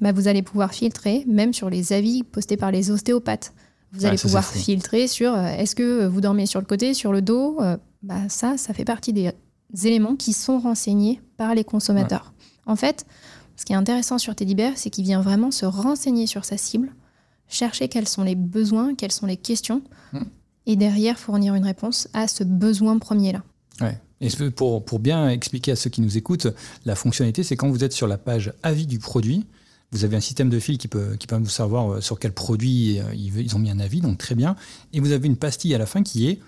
bah, 0.00 0.12
vous 0.12 0.28
allez 0.28 0.42
pouvoir 0.42 0.72
filtrer, 0.72 1.24
même 1.28 1.52
sur 1.52 1.70
les 1.70 1.92
avis 1.92 2.22
postés 2.22 2.56
par 2.56 2.70
les 2.72 2.90
ostéopathes. 2.90 3.52
Vous 3.92 4.00
Ouais, 4.02 4.06
allez 4.08 4.16
ça, 4.16 4.22
pouvoir 4.28 4.44
filtrer 4.44 5.06
sur 5.08 5.34
euh, 5.34 5.46
est-ce 5.46 5.74
que 5.74 6.06
vous 6.06 6.20
dormez 6.20 6.46
sur 6.46 6.60
le 6.60 6.66
côté, 6.66 6.94
sur 6.94 7.12
le 7.12 7.22
dos, 7.22 7.58
euh, 7.60 7.76
bah, 8.02 8.28
ça, 8.28 8.56
ça 8.56 8.72
fait 8.72 8.84
partie 8.84 9.12
des 9.12 9.32
éléments 9.84 10.16
qui 10.16 10.32
sont 10.32 10.58
renseignés 10.58 11.20
par 11.36 11.54
les 11.54 11.64
consommateurs. 11.64 12.32
En 12.66 12.76
fait, 12.76 13.04
ce 13.56 13.64
qui 13.64 13.72
est 13.72 13.76
intéressant 13.76 14.16
sur 14.18 14.34
Teddy 14.34 14.54
Bear, 14.54 14.72
c'est 14.76 14.90
qu'il 14.90 15.04
vient 15.04 15.20
vraiment 15.20 15.50
se 15.50 15.66
renseigner 15.66 16.26
sur 16.26 16.44
sa 16.44 16.56
cible, 16.56 16.92
chercher 17.50 17.88
quels 17.88 18.08
sont 18.08 18.22
les 18.22 18.34
besoins, 18.34 18.94
quelles 18.94 19.12
sont 19.12 19.26
les 19.26 19.36
questions, 19.36 19.82
Mm. 20.12 20.18
et 20.66 20.76
derrière 20.76 21.18
fournir 21.18 21.54
une 21.54 21.64
réponse 21.64 22.08
à 22.14 22.26
ce 22.28 22.42
besoin 22.44 22.98
premier-là. 22.98 23.42
Ouais. 23.80 23.98
Et 24.20 24.28
pour, 24.50 24.84
pour 24.84 24.98
bien 24.98 25.28
expliquer 25.30 25.72
à 25.72 25.76
ceux 25.76 25.88
qui 25.90 26.00
nous 26.00 26.18
écoutent, 26.18 26.48
la 26.84 26.94
fonctionnalité, 26.94 27.42
c'est 27.42 27.56
quand 27.56 27.70
vous 27.70 27.84
êtes 27.84 27.92
sur 27.92 28.06
la 28.06 28.18
page 28.18 28.52
avis 28.62 28.86
du 28.86 28.98
produit, 28.98 29.46
vous 29.92 30.04
avez 30.04 30.16
un 30.16 30.20
système 30.20 30.50
de 30.50 30.58
fil 30.60 30.78
qui 30.78 30.88
peut, 30.88 31.16
qui 31.18 31.26
peut 31.26 31.36
vous 31.36 31.48
savoir 31.48 31.92
euh, 31.92 32.00
sur 32.00 32.18
quel 32.18 32.32
produit 32.32 33.00
euh, 33.00 33.14
ils 33.14 33.56
ont 33.56 33.58
mis 33.58 33.70
un 33.70 33.80
avis, 33.80 34.00
donc 34.00 34.18
très 34.18 34.34
bien. 34.34 34.56
Et 34.92 35.00
vous 35.00 35.12
avez 35.12 35.26
une 35.26 35.36
pastille 35.36 35.74
à 35.74 35.78
la 35.78 35.86
fin 35.86 36.02
qui 36.02 36.28
est 36.28 36.38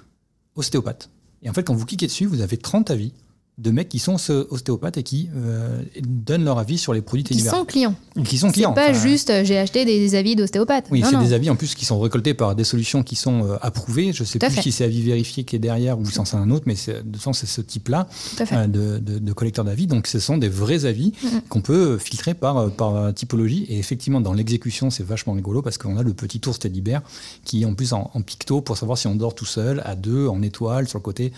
ostéopathe. 0.54 1.08
Et 1.42 1.50
en 1.50 1.52
fait, 1.52 1.64
quand 1.64 1.74
vous 1.74 1.86
cliquez 1.86 2.06
dessus, 2.06 2.26
vous 2.26 2.40
avez 2.40 2.56
30 2.56 2.90
avis 2.90 3.12
de 3.58 3.70
mecs 3.70 3.90
qui 3.90 3.98
sont 3.98 4.16
ostéopathes 4.50 4.96
et 4.96 5.02
qui 5.02 5.28
euh, 5.36 5.82
donnent 6.02 6.44
leur 6.44 6.58
avis 6.58 6.78
sur 6.78 6.94
les 6.94 7.02
produits 7.02 7.22
Qui 7.22 7.38
sont 7.38 7.66
clients. 7.66 7.94
Qui 8.24 8.38
sont 8.38 8.50
clients. 8.50 8.72
Pas 8.72 8.94
juste 8.94 9.28
euh, 9.28 9.44
j'ai 9.44 9.58
acheté 9.58 9.84
des 9.84 10.14
avis 10.14 10.36
d'ostéopathes. 10.36 10.86
Oui, 10.90 11.04
c'est 11.08 11.18
des 11.18 11.34
avis 11.34 11.50
en 11.50 11.56
plus 11.56 11.74
qui 11.74 11.84
sont 11.84 12.00
récoltés 12.00 12.32
par 12.32 12.54
des 12.54 12.64
solutions 12.64 13.02
qui 13.02 13.14
sont 13.14 13.46
euh, 13.46 13.56
approuvées. 13.60 14.14
Je 14.14 14.24
sais 14.24 14.38
plus 14.38 14.62
si 14.62 14.72
c'est 14.72 14.84
avis 14.84 15.02
vérifié 15.02 15.44
qui 15.44 15.56
est 15.56 15.58
derrière 15.58 15.98
ou 15.98 16.06
si 16.06 16.18
c'est 16.24 16.36
un 16.36 16.50
autre, 16.50 16.64
mais 16.66 16.76
de 17.04 17.18
sens 17.18 17.40
c'est 17.40 17.46
ce 17.46 17.60
type-là 17.60 18.08
de, 18.38 18.98
de, 18.98 19.18
de, 19.18 19.32
collecteurs 19.32 19.66
d'avis. 19.66 19.86
Donc 19.86 20.06
ce 20.06 20.18
sont 20.18 20.38
des 20.38 20.48
vrais 20.48 20.86
avis 20.86 21.12
qu'on 21.50 21.60
peut 21.60 21.98
filtrer 21.98 22.32
par, 22.32 22.70
par 22.70 23.12
typologie. 23.12 23.66
Et 23.68 23.78
effectivement, 23.78 24.22
dans 24.22 24.32
l'exécution, 24.32 24.88
c'est 24.88 25.04
vachement 25.04 25.34
rigolo 25.34 25.60
parce 25.60 25.76
qu'on 25.76 25.98
a 25.98 26.02
le 26.02 26.14
petit 26.14 26.40
tour 26.40 26.56
Bear 26.82 27.02
qui 27.44 27.62
est 27.62 27.64
en 27.66 27.74
plus 27.74 27.92
en, 27.92 28.10
en, 28.14 28.22
picto 28.22 28.60
pour 28.62 28.78
savoir 28.78 28.96
si 28.96 29.06
on 29.06 29.14
dort 29.14 29.34
tout 29.34 29.44
seul, 29.44 29.82
à 29.84 29.94
deux, 29.94 30.26
en 30.26 30.42
étoile, 30.42 30.88
sur 30.88 30.98
le 30.98 31.02
côté. 31.02 31.32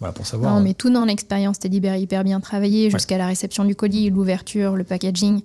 Voilà, 0.00 0.12
pour 0.12 0.26
savoir. 0.26 0.54
Non, 0.54 0.60
mais 0.60 0.74
tout 0.74 0.90
dans 0.90 1.04
l'expérience 1.04 1.53
c'était 1.54 1.68
hyper 1.74 2.24
bien 2.24 2.40
travaillé 2.40 2.90
jusqu'à 2.90 3.18
la 3.18 3.26
réception 3.26 3.64
du 3.64 3.74
colis, 3.74 4.10
l'ouverture, 4.10 4.76
le 4.76 4.84
packaging, 4.84 5.40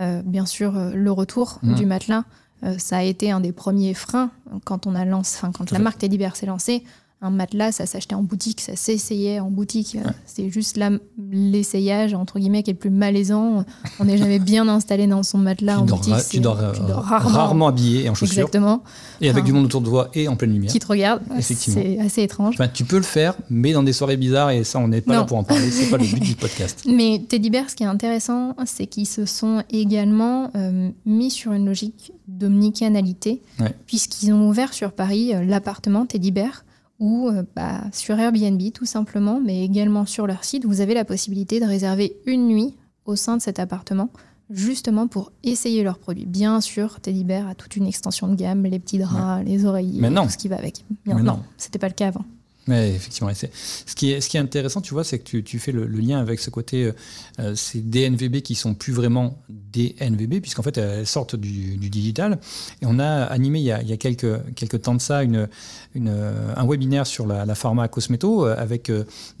euh, 0.00 0.22
bien 0.24 0.46
sûr 0.46 0.76
euh, 0.76 0.92
le 0.94 1.10
retour 1.10 1.58
mmh. 1.62 1.74
du 1.74 1.86
matelas. 1.86 2.24
Euh, 2.62 2.76
ça 2.78 2.98
a 2.98 3.02
été 3.02 3.30
un 3.30 3.40
des 3.40 3.52
premiers 3.52 3.94
freins 3.94 4.30
quand 4.64 4.86
on 4.86 4.94
a 4.94 5.04
lancé, 5.04 5.38
quand 5.52 5.70
la 5.70 5.78
marque 5.78 5.98
Teddy 5.98 6.18
s'est 6.34 6.46
lancée 6.46 6.84
un 7.24 7.30
matelas, 7.30 7.72
ça 7.72 7.86
s'achetait 7.86 8.14
en 8.14 8.22
boutique, 8.22 8.60
ça 8.60 8.76
s'essayait 8.76 9.40
en 9.40 9.50
boutique. 9.50 9.96
C'est 10.26 10.50
juste 10.50 10.76
là 10.76 10.90
l'essayage, 11.30 12.12
entre 12.14 12.38
guillemets, 12.38 12.62
qui 12.62 12.70
est 12.70 12.74
le 12.74 12.78
plus 12.78 12.90
malaisant. 12.90 13.64
On 13.98 14.04
n'est 14.04 14.18
jamais 14.18 14.38
bien 14.38 14.68
installé 14.68 15.06
dans 15.06 15.22
son 15.22 15.38
matelas 15.38 15.78
en 15.78 15.86
boutique. 15.86 16.14
tu, 16.30 16.40
dors, 16.40 16.58
rarement. 16.58 17.68
habillé 17.68 18.04
et 18.04 18.08
en 18.10 18.14
chaussures. 18.14 18.38
Exactement. 18.38 18.82
Et 19.20 19.30
avec 19.30 19.44
du 19.44 19.52
monde 19.52 19.64
autour 19.64 19.80
de 19.80 19.88
toi 19.88 20.10
et 20.14 20.28
en 20.28 20.36
pleine 20.36 20.52
lumière. 20.52 20.70
Qui 20.70 20.78
te 20.78 20.86
regarde. 20.86 21.22
Effectivement. 21.36 21.80
C'est 21.82 21.98
assez 21.98 22.22
étrange. 22.22 22.56
tu 22.74 22.84
peux 22.84 22.96
le 22.96 23.02
faire, 23.02 23.34
mais 23.48 23.72
dans 23.72 23.82
des 23.82 23.94
soirées 23.94 24.18
bizarres, 24.18 24.50
et 24.50 24.64
ça, 24.64 24.78
on 24.78 24.88
n'est 24.88 25.00
pas 25.00 25.14
là 25.14 25.24
pour 25.24 25.38
en 25.38 25.44
parler. 25.44 25.70
C'est 25.70 25.90
pas 25.90 25.96
le 25.96 26.04
but 26.04 26.20
du 26.20 26.34
podcast. 26.34 26.82
Mais 26.86 27.22
Teddy 27.26 27.50
Bear, 27.50 27.70
ce 27.70 27.74
qui 27.74 27.82
est 27.82 27.86
intéressant, 27.86 28.54
c'est 28.66 28.86
qu'ils 28.86 29.06
se 29.06 29.24
sont 29.24 29.62
également 29.70 30.50
euh, 30.54 30.90
mis 31.06 31.30
sur 31.30 31.52
une 31.52 31.66
logique 31.66 32.12
d'omnicanalité, 32.28 33.40
puisqu'ils 33.86 34.32
ont 34.32 34.48
ouvert 34.48 34.72
sur 34.72 34.92
Paris 34.92 35.34
euh, 35.34 35.44
l'appartement 35.44 36.06
Teddy 36.06 36.30
Bear 36.30 36.64
ou 37.00 37.28
euh, 37.28 37.42
bah, 37.54 37.82
sur 37.92 38.18
Airbnb 38.18 38.60
tout 38.72 38.86
simplement, 38.86 39.40
mais 39.40 39.64
également 39.64 40.06
sur 40.06 40.26
leur 40.26 40.44
site, 40.44 40.64
vous 40.64 40.80
avez 40.80 40.94
la 40.94 41.04
possibilité 41.04 41.60
de 41.60 41.66
réserver 41.66 42.16
une 42.26 42.46
nuit 42.46 42.74
au 43.04 43.16
sein 43.16 43.36
de 43.36 43.42
cet 43.42 43.58
appartement, 43.58 44.10
justement 44.50 45.06
pour 45.06 45.32
essayer 45.42 45.82
leurs 45.82 45.98
produits. 45.98 46.26
Bien 46.26 46.60
sûr, 46.60 47.00
Teddy 47.00 47.24
Bear 47.24 47.48
a 47.48 47.54
toute 47.54 47.76
une 47.76 47.86
extension 47.86 48.28
de 48.28 48.34
gamme, 48.34 48.64
les 48.64 48.78
petits 48.78 48.98
draps, 48.98 49.44
les 49.44 49.66
oreillers, 49.66 50.00
tout 50.10 50.28
ce 50.30 50.38
qui 50.38 50.48
va 50.48 50.56
avec. 50.56 50.84
Mais 51.04 51.14
non, 51.14 51.40
c'était 51.56 51.78
pas 51.78 51.88
le 51.88 51.94
cas 51.94 52.08
avant. 52.08 52.24
Mais 52.66 52.94
effectivement, 52.94 53.30
ce 53.34 53.94
qui, 53.94 54.12
est, 54.12 54.36
intéressant, 54.36 54.80
tu 54.80 54.94
vois, 54.94 55.04
c'est 55.04 55.18
que 55.18 55.38
tu, 55.38 55.58
fais 55.58 55.72
le, 55.72 55.86
lien 55.86 56.18
avec 56.18 56.40
ce 56.40 56.48
côté, 56.48 56.84
euh, 56.84 56.92
euh, 57.38 57.54
ces 57.54 57.80
DNVB 57.80 58.40
qui 58.40 58.54
sont 58.54 58.74
plus 58.74 58.92
vraiment 58.92 59.38
des 59.48 59.94
NVB, 60.00 60.40
puisqu'en 60.40 60.62
fait, 60.62 60.78
elles 60.78 61.06
sortent 61.06 61.36
du, 61.36 61.76
digital. 61.76 62.38
Et 62.80 62.86
on 62.86 62.98
a 62.98 63.24
animé 63.24 63.58
il 63.60 63.64
y 63.64 63.72
a, 63.72 63.96
quelques, 63.96 64.80
temps 64.80 64.94
de 64.94 65.00
ça 65.00 65.22
une, 65.22 65.48
un 65.94 66.66
webinaire 66.66 67.06
sur 67.06 67.26
la, 67.26 67.44
la 67.44 67.54
pharma 67.54 67.88
Cosmeto 67.88 68.46
euh, 68.46 68.56
avec 68.56 68.90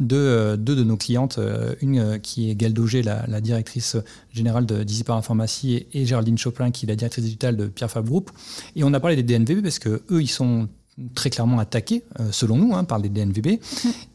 deux, 0.00 0.56
de 0.56 0.84
nos 0.84 0.96
clientes, 0.96 1.38
une 1.80 2.20
qui 2.20 2.50
est 2.50 2.54
Galdogé, 2.54 3.02
la, 3.02 3.24
la 3.26 3.40
directrice 3.40 3.96
générale 4.32 4.66
de 4.66 4.82
Dizzy 4.82 5.04
Pharmacie, 5.04 5.74
et, 5.74 6.02
et 6.02 6.06
Géraldine 6.06 6.36
Chopin, 6.36 6.70
qui 6.70 6.84
est 6.84 6.88
la 6.88 6.96
directrice 6.96 7.24
digitale 7.24 7.56
de 7.56 7.66
Pierre 7.66 7.90
Fabre 7.90 8.08
Group. 8.08 8.30
Et 8.76 8.84
on 8.84 8.92
a 8.92 9.00
parlé 9.00 9.16
des 9.16 9.22
DNVB 9.22 9.62
parce 9.62 9.78
que 9.78 10.02
eux, 10.10 10.20
ils 10.20 10.28
sont 10.28 10.68
très 11.14 11.30
clairement 11.30 11.58
attaqué, 11.58 12.04
euh, 12.20 12.28
selon 12.30 12.56
nous, 12.56 12.74
hein, 12.74 12.84
par 12.84 12.98
les 12.98 13.08
DNVB. 13.08 13.58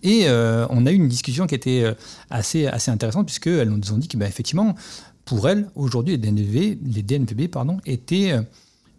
Et 0.04 0.28
euh, 0.28 0.66
on 0.70 0.86
a 0.86 0.92
eu 0.92 0.96
une 0.96 1.10
discussion 1.10 1.48
qui 1.48 1.56
était 1.56 1.84
euh, 1.84 1.94
assez, 2.30 2.68
assez 2.68 2.92
intéressante, 2.92 3.26
puisqu'elles 3.26 3.70
nous 3.70 3.92
ont 3.92 3.98
dit 3.98 4.08
que, 4.08 4.18
bah, 4.18 4.28
pour 5.26 5.50
elles, 5.50 5.70
aujourd'hui, 5.76 6.18
les 6.18 6.32
DNVB, 6.32 6.80
les 6.84 7.04
DNVB 7.04 7.50
pardon, 7.50 7.78
étaient 7.86 8.34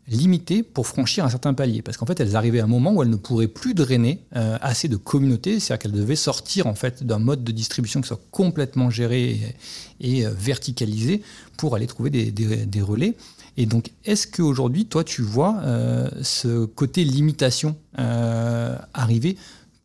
limitées 0.07 0.63
pour 0.63 0.87
franchir 0.87 1.25
un 1.25 1.29
certain 1.29 1.55
palier. 1.55 1.83
Parce 1.83 1.97
qu'en 1.97 2.07
fait, 2.07 2.21
elles 2.21 2.37
arrivaient 2.37 2.61
à 2.61 2.65
un 2.65 2.69
moment 2.69 2.93
où 2.93 3.03
elles 3.03 3.11
ne 3.11 3.17
pourraient 3.17 3.49
plus 3.49 3.75
drainer 3.75 4.21
assez 4.31 4.87
de 4.87 4.95
communautés, 4.95 5.59
c'est-à-dire 5.59 5.83
qu'elles 5.83 6.01
devaient 6.01 6.15
sortir 6.15 6.69
en 6.69 6.77
fait, 6.77 7.03
d'un 7.03 7.19
mode 7.19 7.43
de 7.43 7.51
distribution 7.51 8.01
qui 8.01 8.07
soit 8.07 8.21
complètement 8.31 8.91
géré 8.91 9.57
et, 10.01 10.25
verticalisé 10.25 11.21
pour 11.57 11.75
aller 11.75 11.89
trouver 11.89 12.11
des, 12.11 12.31
des 12.31 12.81
relais. 12.81 13.17
Et 13.57 13.67
donc, 13.67 13.91
est-ce 14.05 14.27
qu'aujourd'hui, 14.27 14.87
toi, 14.87 15.05
tu 15.05 15.23
vois 15.23 15.59
euh, 15.63 16.09
ce 16.23 16.65
côté 16.65 17.05
limitation 17.05 17.77
euh, 17.99 18.77
arriver 18.95 19.37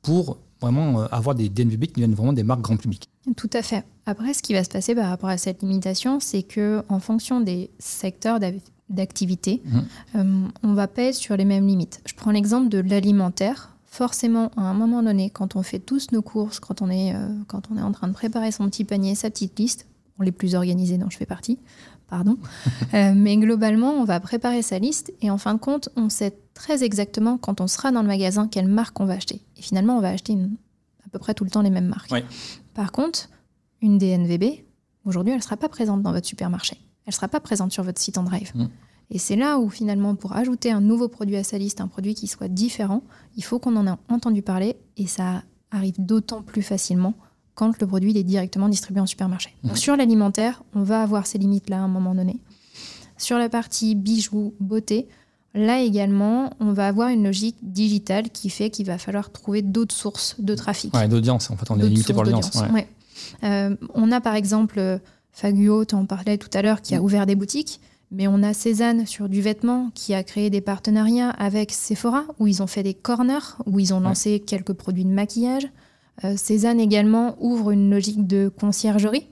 pour 0.02 0.38
vraiment 0.62 1.02
euh, 1.02 1.06
avoir 1.12 1.36
des 1.36 1.50
DNVB 1.50 1.88
qui 1.88 1.94
deviennent 1.94 2.14
vraiment 2.14 2.34
des 2.34 2.44
marques 2.44 2.62
grand 2.62 2.78
public? 2.78 3.10
Tout 3.36 3.50
à 3.54 3.62
fait. 3.62 3.84
Après, 4.06 4.34
ce 4.34 4.42
qui 4.42 4.54
va 4.54 4.64
se 4.64 4.70
passer 4.70 4.96
par 4.96 5.10
rapport 5.10 5.30
à 5.30 5.38
cette 5.38 5.62
limitation, 5.62 6.20
c'est 6.20 6.44
que 6.44 6.84
en 6.90 7.00
fonction 7.00 7.42
des 7.42 7.72
secteurs 7.80 8.40
d'activité, 8.90 9.64
mmh. 9.66 10.48
on 10.64 10.74
va 10.74 10.88
pas 10.88 11.04
être 11.04 11.16
sur 11.16 11.36
les 11.36 11.46
mêmes 11.46 11.66
limites. 11.66 12.02
Je 12.06 12.14
prends 12.14 12.32
l'exemple 12.32 12.70
de 12.70 12.80
l'alimentaire 12.80 13.72
forcément, 13.88 14.52
à 14.58 14.62
un 14.62 14.74
moment 14.74 15.02
donné, 15.02 15.30
quand 15.30 15.56
on 15.56 15.64
fait 15.64 15.80
tous 15.80 16.12
nos 16.12 16.22
courses, 16.22 16.60
quand 16.60 16.82
on 16.82 16.90
est, 16.90 17.16
quand 17.48 17.72
on 17.72 17.78
est 17.78 17.82
en 17.82 17.94
train 17.94 18.10
de 18.10 18.14
préparer 18.14 18.52
son 18.52 18.70
petit 18.70 18.84
panier, 18.84 19.16
sa 19.16 19.30
petite 19.30 19.58
liste, 19.58 19.88
on 20.20 20.24
les 20.24 20.32
plus 20.32 20.54
organisés 20.54 20.98
dont 20.98 21.10
je 21.10 21.18
fais 21.18 21.26
partie, 21.26 21.58
pardon. 22.08 22.38
Euh, 22.94 23.14
mais 23.16 23.36
globalement, 23.38 23.92
on 23.92 24.06
va 24.06 24.20
préparer 24.20 24.62
sa 24.62 24.80
liste 24.80 25.14
et 25.22 25.30
en 25.30 25.38
fin 25.38 25.54
de 25.54 25.60
compte, 25.60 25.90
on 25.96 26.10
sait 26.10 26.38
très 26.54 26.84
exactement 26.84 27.38
quand 27.38 27.60
on 27.62 27.68
sera 27.68 27.92
dans 27.92 28.02
le 28.02 28.08
magasin 28.08 28.48
quelle 28.48 28.68
marque 28.68 29.00
on 29.00 29.06
va 29.06 29.14
acheter. 29.14 29.42
Et 29.58 29.62
finalement, 29.62 29.98
on 29.98 30.02
va 30.02 30.10
acheter 30.10 30.34
à 31.06 31.10
peu 31.10 31.20
près 31.20 31.34
tout 31.34 31.44
le 31.44 31.50
temps 31.50 31.62
les 31.62 31.70
mêmes 31.70 31.88
marques. 31.88 32.12
Par 32.74 32.92
contre, 32.92 33.30
une 33.82 33.98
DNVB, 33.98 34.64
aujourd'hui, 35.04 35.32
elle 35.32 35.40
ne 35.40 35.44
sera 35.44 35.58
pas 35.58 35.70
présente 35.70 36.02
dans 36.02 36.12
votre 36.12 36.28
supermarché. 36.28 36.78
Elle 37.06 37.12
ne 37.12 37.14
sera 37.14 37.28
pas 37.28 37.40
présente 37.40 37.72
sur 37.72 37.84
votre 37.84 38.00
site 38.00 38.18
en 38.18 38.24
drive. 38.24 38.52
Mm. 38.56 38.68
Et 39.12 39.20
c'est 39.20 39.36
là 39.36 39.60
où 39.60 39.70
finalement, 39.70 40.16
pour 40.16 40.34
ajouter 40.34 40.72
un 40.72 40.82
nouveau 40.82 41.08
produit 41.08 41.36
à 41.36 41.44
sa 41.44 41.58
liste, 41.58 41.82
un 41.82 41.88
produit 41.88 42.16
qui 42.16 42.28
soit 42.28 42.48
différent, 42.48 43.04
il 43.36 43.44
faut 43.44 43.60
qu'on 43.60 43.76
en 43.76 43.88
ait 43.88 43.98
entendu 44.10 44.42
parler 44.42 44.78
et 44.98 45.08
ça 45.08 45.44
arrive 45.72 45.96
d'autant 46.00 46.42
plus 46.42 46.64
facilement 46.64 47.14
quand 47.56 47.80
le 47.80 47.88
produit 47.88 48.16
est 48.18 48.24
directement 48.24 48.70
distribué 48.70 49.02
en 49.02 49.06
supermarché. 49.06 49.56
Donc, 49.64 49.78
sur 49.78 49.96
l'alimentaire, 49.96 50.64
on 50.76 50.84
va 50.84 51.02
avoir 51.02 51.26
ces 51.26 51.38
limites-là 51.38 51.78
à 51.78 51.82
un 51.82 51.88
moment 51.88 52.14
donné. 52.14 52.38
Sur 53.18 53.38
la 53.38 53.50
partie 53.50 53.96
bijoux, 53.96 54.54
beauté, 54.60 55.08
là 55.54 55.80
également, 55.80 56.52
on 56.60 56.74
va 56.74 56.88
avoir 56.88 57.10
une 57.10 57.24
logique 57.24 57.56
digitale 57.62 58.30
qui 58.30 58.50
fait 58.50 58.70
qu'il 58.70 58.86
va 58.86 58.98
falloir 58.98 59.32
trouver 59.32 59.62
d'autres 59.62 59.96
sources 59.96 60.36
de 60.40 60.54
trafic. 60.54 60.94
Ouais, 60.94 61.08
d'audience, 61.08 61.50
en 61.50 61.56
fait, 61.56 61.72
on 61.72 61.80
est 61.80 61.84
limité 61.84 62.14
par 62.14 62.24
l'audience. 62.24 62.62
Ouais. 62.74 62.88
Euh, 63.44 63.76
on 63.94 64.12
a 64.12 64.20
par 64.20 64.36
exemple 64.36 65.00
Faguo, 65.32 65.86
tu 65.86 65.96
en 65.96 66.06
parlais 66.06 66.38
tout 66.38 66.50
à 66.54 66.62
l'heure, 66.62 66.82
qui 66.82 66.94
a 66.94 67.00
mm. 67.00 67.04
ouvert 67.04 67.26
des 67.26 67.36
boutiques. 67.36 67.80
Mais 68.12 68.28
on 68.28 68.44
a 68.44 68.54
Cézanne 68.54 69.06
sur 69.06 69.28
du 69.30 69.42
vêtement 69.42 69.92
qui 69.94 70.14
a 70.14 70.24
créé 70.24 70.50
des 70.50 70.62
partenariats 70.62 71.32
avec 71.32 71.72
Sephora, 71.72 72.24
où 72.40 72.48
ils 72.48 72.62
ont 72.62 72.68
fait 72.68 72.84
des 72.84 72.94
corners, 72.94 73.58
où 73.66 73.80
ils 73.80 73.94
ont 73.94 74.00
lancé 74.00 74.40
quelques 74.40 74.74
produits 74.74 75.06
de 75.06 75.10
maquillage. 75.10 75.68
Euh, 76.24 76.38
Cézanne 76.38 76.80
également 76.80 77.36
ouvre 77.40 77.72
une 77.72 77.90
logique 77.90 78.26
de 78.26 78.50
conciergerie. 78.50 79.28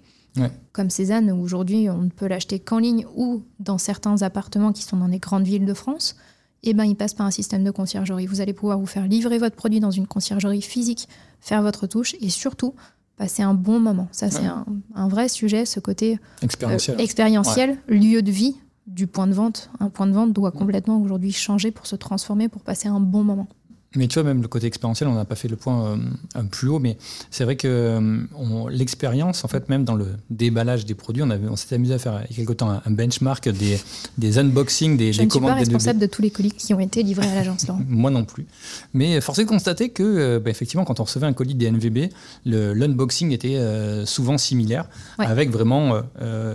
Comme 0.71 0.89
Cézanne, 0.89 1.29
aujourd'hui, 1.29 1.91
on 1.91 1.99
ne 1.99 2.09
peut 2.09 2.25
l'acheter 2.25 2.57
qu'en 2.57 2.79
ligne 2.79 3.05
ou 3.15 3.43
dans 3.59 3.77
certains 3.77 4.23
appartements 4.23 4.71
qui 4.71 4.81
sont 4.81 4.97
dans 4.97 5.05
les 5.05 5.19
grandes 5.19 5.45
villes 5.45 5.65
de 5.65 5.73
France. 5.75 6.15
Eh 6.63 6.73
ben, 6.73 6.85
il 6.85 6.95
passe 6.95 7.13
par 7.13 7.27
un 7.27 7.31
système 7.31 7.63
de 7.63 7.69
conciergerie. 7.69 8.25
Vous 8.25 8.41
allez 8.41 8.53
pouvoir 8.53 8.79
vous 8.79 8.87
faire 8.87 9.05
livrer 9.05 9.37
votre 9.37 9.55
produit 9.55 9.79
dans 9.79 9.91
une 9.91 10.07
conciergerie 10.07 10.63
physique, 10.63 11.07
faire 11.39 11.61
votre 11.61 11.85
touche 11.85 12.15
et 12.19 12.29
surtout 12.29 12.73
passer 13.15 13.43
un 13.43 13.53
bon 13.53 13.79
moment. 13.79 14.07
Ça, 14.11 14.31
c'est 14.31 14.47
un, 14.95 15.07
vrai 15.07 15.29
sujet, 15.29 15.65
ce 15.65 15.79
côté 15.79 16.17
expérientiel, 16.41 16.97
euh, 16.97 17.03
expérientiel 17.03 17.77
lieu 17.87 18.23
de 18.23 18.31
vie 18.31 18.55
du 18.87 19.07
point 19.07 19.27
de 19.27 19.33
vente. 19.33 19.69
Un 19.79 19.89
point 19.89 20.07
de 20.07 20.13
vente 20.13 20.33
doit 20.33 20.51
complètement 20.51 20.99
aujourd'hui 20.99 21.31
changer 21.31 21.71
pour 21.71 21.85
se 21.85 21.95
transformer, 21.95 22.49
pour 22.49 22.63
passer 22.63 22.87
un 22.87 22.99
bon 22.99 23.23
moment. 23.23 23.47
Mais 23.95 24.07
tu 24.07 24.15
vois, 24.19 24.23
même 24.23 24.41
le 24.41 24.47
côté 24.47 24.65
expérientiel, 24.65 25.07
on 25.07 25.13
n'a 25.13 25.25
pas 25.25 25.35
fait 25.35 25.47
le 25.47 25.55
point 25.55 25.97
euh, 26.35 26.43
plus 26.49 26.67
haut, 26.67 26.79
mais 26.79 26.97
c'est 27.29 27.43
vrai 27.43 27.55
que 27.55 27.67
euh, 27.67 28.69
l'expérience, 28.69 29.43
en 29.43 29.47
fait, 29.47 29.69
même 29.69 29.83
dans 29.83 29.93
le 29.93 30.07
déballage 30.31 30.85
des 30.85 30.95
produits, 30.95 31.21
on, 31.21 31.29
avait, 31.29 31.47
on 31.47 31.55
s'était 31.55 31.75
amusé 31.75 31.93
à 31.93 31.99
faire 31.99 32.23
il 32.29 32.31
y 32.31 32.33
a 32.33 32.37
quelque 32.37 32.53
temps 32.53 32.71
un, 32.71 32.91
benchmark 32.91 33.49
des, 33.49 33.79
des 34.17 34.39
unboxings, 34.39 34.97
des, 34.97 35.13
Je 35.13 35.21
des 35.21 35.27
commandes. 35.27 35.51
Je 35.51 35.55
suis 35.57 35.65
pas 35.65 35.77
responsable 35.77 35.99
de 35.99 36.07
tous 36.07 36.23
les 36.23 36.31
colis 36.31 36.51
qui 36.51 36.73
ont 36.73 36.79
été 36.79 37.03
livrés 37.03 37.27
à 37.27 37.35
l'agence, 37.35 37.67
Moi 37.87 38.09
non 38.09 38.25
plus. 38.25 38.47
Mais 38.93 39.21
force 39.21 39.39
est 39.39 39.43
de 39.43 39.49
constater 39.49 39.89
que, 39.89 40.03
euh, 40.03 40.39
bah, 40.39 40.49
effectivement, 40.49 40.85
quand 40.85 40.99
on 40.99 41.03
recevait 41.03 41.27
un 41.27 41.33
colis 41.33 41.55
des 41.55 41.69
NVB, 41.69 42.09
l'unboxing 42.45 43.31
était 43.31 43.59
souvent 44.05 44.37
similaire, 44.37 44.89
avec 45.19 45.51
vraiment 45.51 46.01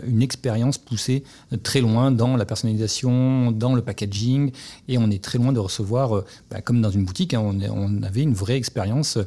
une 0.06 0.22
expérience 0.22 0.78
poussée 0.78 1.22
très 1.62 1.80
loin 1.80 2.10
dans 2.10 2.36
la 2.36 2.44
personnalisation, 2.44 3.52
dans 3.52 3.74
le 3.74 3.82
packaging, 3.82 4.50
et 4.88 4.98
on 4.98 5.10
est 5.10 5.22
très 5.22 5.38
loin 5.38 5.52
de 5.52 5.60
recevoir, 5.60 6.24
bah, 6.50 6.60
comme 6.60 6.80
dans 6.80 6.90
une 6.90 7.04
boutique, 7.04 7.27
hein. 7.34 7.42
On, 7.70 8.02
avait 8.02 8.22
une 8.22 8.34
vraie 8.34 8.56
expérience 8.56 9.18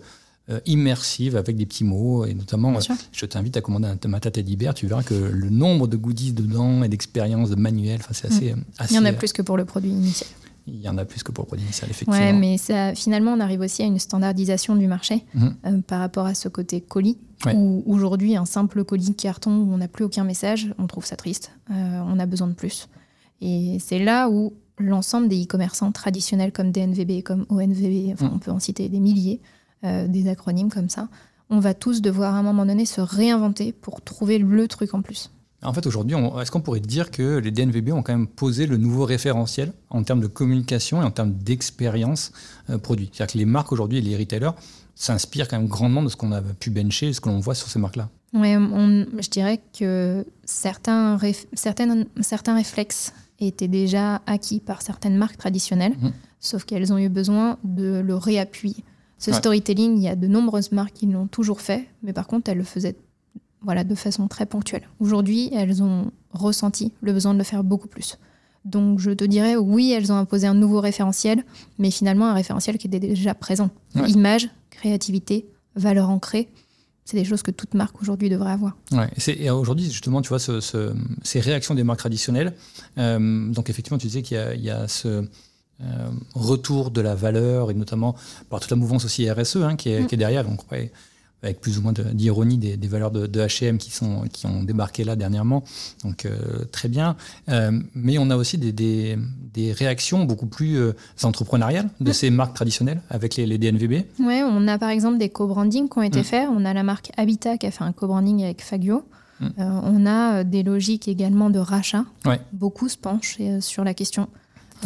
euh, 0.50 0.60
immersive 0.66 1.36
avec 1.36 1.56
des 1.56 1.66
petits 1.66 1.84
mots. 1.84 2.26
Et 2.26 2.34
notamment, 2.34 2.76
euh, 2.76 2.80
je 3.12 3.26
t'invite 3.26 3.58
à 3.58 3.62
commander 3.62 3.88
un 3.88 3.98
tomate 3.98 4.32
Teddy 4.32 4.58
Bear. 4.58 4.74
Tu 4.74 4.88
verras 4.88 5.04
que 5.04 5.14
le 5.14 5.50
nombre 5.50 5.88
de 5.88 5.98
goodies 5.98 6.34
dedans 6.34 6.84
et 6.84 6.90
d'expériences, 6.90 7.50
de 7.50 7.56
manuels, 7.56 8.02
c'est 8.12 8.28
assez, 8.28 8.56
assez- 8.78 8.96
Mm. 8.96 8.96
Il 8.96 8.96
y 8.96 9.00
en 9.00 9.06
a 9.06 9.14
plus 9.14 9.34
que 9.34 9.42
pour 9.42 9.58
le 9.58 9.66
produit 9.66 9.92
initial. 9.92 10.30
Il 10.68 10.80
y 10.80 10.88
en 10.88 10.98
a 10.98 11.06
plus 11.06 11.24
que 11.24 11.32
pour 11.32 11.44
le 11.44 11.48
produit 11.48 11.66
initial, 11.66 11.90
effectivement. 11.90 12.20
Ouais, 12.20 12.34
mais 12.34 12.58
ça, 12.58 12.94
finalement, 12.94 13.34
on 13.34 13.40
arrive 13.40 13.62
aussi 13.62 13.82
à 13.82 13.86
une 13.86 13.98
standardisation 13.98 14.76
du 14.76 14.88
marché 14.88 15.26
euh, 15.66 15.82
par 15.88 16.00
rapport 16.00 16.26
à 16.26 16.36
ce 16.36 16.50
côté 16.50 16.82
colis. 16.82 17.18
Ouais. 17.46 17.56
Où 17.56 17.84
aujourd'hui, 17.88 18.36
un 18.36 18.46
simple 18.46 18.84
colis 18.84 19.16
carton 19.16 19.52
où 19.52 19.74
on 19.74 19.78
n'a 19.78 19.88
plus 19.88 20.06
aucun 20.06 20.24
message, 20.24 20.74
on 20.78 20.86
trouve 20.86 21.06
ça 21.06 21.16
triste. 21.16 21.52
Euh, 21.72 22.00
on 22.06 22.20
a 22.20 22.28
besoin 22.28 22.48
de 22.48 22.54
plus. 22.54 22.88
Et 23.42 23.78
c'est 23.80 23.98
là 23.98 24.30
où 24.30 24.54
l'ensemble 24.82 25.28
des 25.28 25.44
e-commerçants 25.44 25.92
traditionnels 25.92 26.52
comme 26.52 26.72
DNVB, 26.72 27.22
comme 27.24 27.46
ONVB, 27.50 28.12
enfin, 28.14 28.26
Mhm. 28.28 28.32
on 28.36 28.40
peut 28.40 28.52
en 28.52 28.60
citer 28.60 28.90
des 28.90 29.00
milliers, 29.00 29.40
euh, 29.84 30.08
des 30.08 30.28
acronymes 30.28 30.70
comme 30.70 30.90
ça, 30.90 31.08
on 31.50 31.60
va 31.60 31.74
tous 31.74 32.02
devoir 32.02 32.36
à 32.36 32.40
un 32.40 32.44
moment 32.44 32.66
donné 32.66 32.86
se 32.86 33.02
réinventer 33.02 33.72
pour 33.74 34.02
trouver 34.02 34.38
le 34.38 34.68
truc 34.68 34.94
en 34.94 35.02
plus. 35.02 35.32
En 35.64 35.74
fait, 35.74 35.86
aujourd'hui, 35.86 36.16
est-ce 36.42 36.50
qu'on 36.50 36.62
pourrait 36.62 36.80
dire 36.80 37.12
que 37.12 37.38
les 37.38 37.52
DNVB 37.52 37.92
ont 37.92 38.02
quand 38.02 38.14
même 38.14 38.26
posé 38.28 38.66
le 38.66 38.78
nouveau 38.78 39.06
référentiel 39.06 39.74
en 39.92 40.02
termes 40.02 40.20
de 40.22 40.26
communication 40.28 41.02
et 41.04 41.06
en 41.06 41.12
termes 41.12 41.34
d'expérience 41.34 42.32
euh, 42.72 42.78
produit? 42.80 43.12
C'est-à-dire 43.14 43.34
que 43.34 43.38
les 43.38 43.46
marques 43.46 43.72
aujourd'hui 43.72 44.00
et 44.00 44.02
les 44.02 44.18
retailers 44.18 44.52
s'inspirent 44.96 45.48
quand 45.48 45.58
même 45.60 45.68
grandement 45.68 46.02
de 46.04 46.10
ce 46.10 46.16
qu'on 46.16 46.32
a 46.32 46.42
pu 46.42 46.70
bencher 46.72 47.10
et 47.10 47.14
ce 47.14 47.22
que 47.22 47.30
l'on 47.30 47.40
voit 47.40 47.54
sur 47.56 47.68
ces 47.68 47.78
marques-là. 47.80 48.10
On- 48.34 49.06
je 49.20 49.30
dirais 49.30 49.60
que 49.78 50.26
certains, 50.46 51.18
réf- 51.18 51.46
certaines, 51.54 52.06
certains 52.22 52.56
réflexes 52.56 53.14
étaient 53.48 53.68
déjà 53.68 54.22
acquis 54.26 54.60
par 54.60 54.82
certaines 54.82 55.16
marques 55.18 55.38
traditionnelles, 55.38 55.96
Mhm. 56.02 56.12
sauf 56.40 56.64
qu'elles 56.66 56.92
ont 56.94 56.98
eu 56.98 57.10
besoin 57.10 57.58
de 57.64 58.00
le 58.00 58.16
réappuyer. 58.16 58.84
Ce 59.18 59.32
Ouais. 59.32 59.38
storytelling, 59.38 59.98
il 59.98 60.04
y 60.04 60.08
a 60.08 60.16
de 60.16 60.28
nombreuses 60.28 60.72
marques 60.72 60.94
qui 60.94 61.06
l'ont 61.06 61.28
toujours 61.28 61.62
fait, 61.62 61.88
mais 62.04 62.14
par 62.14 62.28
contre, 62.28 62.50
elles 62.50 62.58
le 62.58 62.64
faisaient 62.64 62.96
voilà, 63.64 63.84
de 63.84 63.94
façon 63.94 64.28
très 64.28 64.48
ponctuelle. 64.48 64.90
Aujourd'hui, 65.00 65.52
elles 65.54 65.84
ont 65.84 66.10
ressenti 66.32 66.92
le 67.02 67.14
besoin 67.14 67.34
de 67.34 67.38
le 67.38 67.44
faire 67.44 67.64
beaucoup 67.64 67.88
plus. 67.88 68.18
Donc 68.66 68.98
je 69.00 69.12
te 69.12 69.24
dirais, 69.24 69.56
oui, 69.56 69.92
elles 69.92 70.12
ont 70.12 70.16
imposé 70.16 70.48
un 70.48 70.56
nouveau 70.56 70.80
référentiel, 70.82 71.44
mais 71.78 71.92
finalement 71.92 72.26
un 72.26 72.34
référentiel 72.34 72.80
qui 72.80 72.88
était 72.88 73.00
déjà 73.00 73.36
présent. 73.36 73.70
Ouais. 73.96 74.10
Image, 74.10 74.50
créativité, 74.72 75.46
valeur 75.76 76.10
ancrée, 76.10 76.50
c'est 77.06 77.18
des 77.18 77.26
choses 77.26 77.42
que 77.42 77.52
toute 77.52 77.74
marque 77.74 78.02
aujourd'hui 78.02 78.30
devrait 78.30 78.52
avoir. 78.52 78.78
Ouais, 78.92 79.10
et 79.28 79.50
aujourd'hui, 79.50 79.86
justement, 79.90 80.22
tu 80.22 80.30
vois, 80.30 80.40
ce- 80.40 80.60
ce- 80.62 80.94
ces 81.24 81.40
réactions 81.40 81.76
des 81.76 81.84
marques 81.84 82.00
traditionnelles. 82.00 82.54
euh, 82.98 83.52
donc, 83.52 83.70
effectivement, 83.70 83.98
tu 83.98 84.08
disais 84.08 84.22
qu'il 84.22 84.38
y 84.58 84.64
y 84.66 84.70
a 84.70 84.88
ce 84.88 85.26
euh, 85.84 86.10
retour 86.36 86.92
de 86.92 87.02
la 87.02 87.16
valeur, 87.16 87.72
et 87.72 87.74
notamment 87.74 88.16
par 88.52 88.60
toute 88.60 88.70
la 88.70 88.78
mouvance 88.78 89.04
aussi 89.04 89.28
RSE 89.32 89.56
hein, 89.58 89.76
qui, 89.76 89.90
est, 89.90 90.02
Mm. 90.04 90.08
qui 90.08 90.14
est 90.16 90.18
derrière. 90.20 90.44
Donc, 90.44 90.60
avec 91.44 91.60
plus 91.60 91.78
ou 91.78 91.82
moins 91.82 91.92
de- 91.94 92.04
d'ironie 92.04 92.58
des, 92.58 92.78
des 92.78 92.88
valeurs 92.88 93.12
de, 93.12 93.26
H&M 93.28 93.78
qui, 93.78 93.92
sont, 93.92 94.24
qui 94.32 94.46
ont 94.46 94.64
débarqué 94.64 95.04
là 95.04 95.16
dernièrement. 95.16 95.64
Donc, 96.04 96.26
euh, 96.26 96.66
très 96.72 96.88
bien. 96.88 97.16
Euh, 97.50 97.72
mais 97.96 98.18
on 98.20 98.30
a 98.30 98.36
aussi 98.38 98.58
des, 98.58 98.72
des, 98.72 99.18
des 99.54 99.72
réactions 99.74 100.24
beaucoup 100.26 100.46
plus 100.46 100.78
euh, 100.78 100.94
entrepreneuriales 101.24 101.90
de 102.00 102.12
ces 102.12 102.30
marques 102.30 102.54
traditionnelles 102.54 103.02
avec 103.10 103.36
les, 103.38 103.46
les 103.48 103.58
DNVB. 103.58 104.04
Ouais, 104.20 104.44
on 104.44 104.68
a 104.68 104.78
par 104.78 104.90
exemple 104.90 105.18
des 105.18 105.30
co-brandings 105.30 105.90
qui 105.90 105.98
ont 105.98 106.04
été 106.04 106.20
Mm. 106.22 106.24
faits. 106.24 106.50
On 106.52 106.64
a 106.66 106.74
la 106.74 106.84
marque 106.84 107.12
Habitat 107.18 107.58
qui 107.58 107.66
a 107.66 107.72
fait 107.72 107.84
un 107.84 107.92
co-branding 107.92 108.44
avec 108.44 108.62
Fagio. 108.62 109.04
Mm. 109.40 109.48
On 109.58 110.06
a 110.06 110.44
des 110.44 110.62
logiques 110.62 111.08
également 111.08 111.50
de 111.50 111.58
rachat. 111.58 112.06
Ouais. 112.26 112.40
Beaucoup 112.54 112.88
se 112.90 112.98
penchent 112.98 113.38
sur 113.62 113.84
la 113.84 113.94
question. 113.96 114.28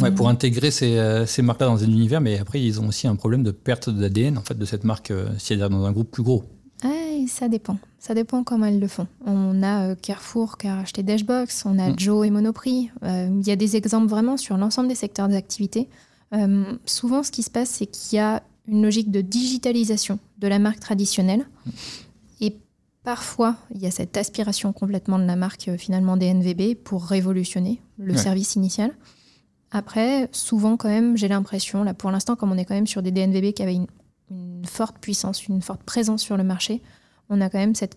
Ouais, 0.02 0.10
Mm. 0.10 0.14
pour 0.14 0.28
intégrer 0.28 0.70
ces, 0.70 0.98
euh, 0.98 1.24
ces 1.26 1.40
marques-là 1.42 1.66
dans 1.68 1.82
un 1.82 1.86
univers, 1.86 2.20
mais 2.20 2.38
après, 2.38 2.62
ils 2.62 2.80
ont 2.80 2.88
aussi 2.88 3.06
un 3.06 3.16
problème 3.16 3.42
de 3.42 3.50
perte 3.50 3.88
d'ADN 3.88 4.36
en 4.38 4.42
fait, 4.42 4.56
de 4.58 4.64
cette 4.64 4.84
marque 4.84 5.10
euh, 5.10 5.28
si 5.38 5.52
elle 5.54 5.62
est 5.62 5.68
dans 5.68 5.84
un 5.84 5.92
groupe 5.92 6.10
plus 6.10 6.22
gros. 6.22 6.44
Ça 7.28 7.48
dépend. 7.48 7.76
Ça 7.98 8.14
dépend 8.14 8.44
comment 8.44 8.66
elles 8.66 8.78
le 8.78 8.86
font. 8.86 9.08
On 9.26 9.60
a 9.64 9.88
euh, 9.88 9.94
Carrefour 10.00 10.58
qui 10.58 10.68
a 10.68 10.76
racheté 10.76 11.02
Dashbox, 11.02 11.64
on 11.66 11.76
a 11.78 11.90
Mm. 11.90 11.98
Joe 11.98 12.26
et 12.26 12.30
Monoprix. 12.30 12.90
Euh, 13.02 13.28
Il 13.40 13.46
y 13.46 13.50
a 13.50 13.56
des 13.56 13.74
exemples 13.74 14.06
vraiment 14.06 14.36
sur 14.36 14.56
l'ensemble 14.56 14.88
des 14.88 14.94
secteurs 14.94 15.26
d'activité. 15.28 15.88
Euh, 16.34 16.64
souvent, 16.84 17.22
ce 17.24 17.32
qui 17.32 17.42
se 17.42 17.50
passe, 17.50 17.70
c'est 17.70 17.86
qu'il 17.86 18.16
y 18.16 18.20
a 18.20 18.42
une 18.68 18.82
logique 18.82 19.10
de 19.10 19.22
digitalisation 19.22 20.18
de 20.38 20.46
la 20.46 20.58
marque 20.60 20.78
traditionnelle. 20.78 21.46
Et 22.40 22.54
parfois, 23.02 23.56
il 23.74 23.80
y 23.80 23.86
a 23.86 23.90
cette 23.90 24.16
aspiration 24.16 24.72
complètement 24.72 25.18
de 25.18 25.24
la 25.24 25.36
marque 25.36 25.66
euh, 25.68 25.76
finalement 25.78 26.16
des 26.16 26.26
NVB 26.32 26.76
pour 26.76 27.04
révolutionner 27.06 27.80
le 27.98 28.12
Ouais. 28.12 28.18
service 28.18 28.54
initial. 28.54 28.92
Après, 29.72 30.28
souvent 30.32 30.76
quand 30.76 30.88
même, 30.88 31.16
j'ai 31.16 31.28
l'impression, 31.28 31.82
là 31.84 31.92
pour 31.94 32.10
l'instant, 32.10 32.36
comme 32.36 32.52
on 32.52 32.56
est 32.56 32.64
quand 32.64 32.74
même 32.74 32.86
sur 32.86 33.02
des 33.02 33.10
DNVB 33.10 33.52
qui 33.52 33.62
avaient 33.62 33.74
une, 33.74 33.86
une 34.30 34.64
forte 34.64 34.98
puissance, 34.98 35.46
une 35.48 35.62
forte 35.62 35.82
présence 35.82 36.22
sur 36.22 36.36
le 36.36 36.44
marché, 36.44 36.82
on 37.30 37.40
a 37.40 37.48
quand 37.50 37.58
même 37.58 37.74
cette 37.74 37.96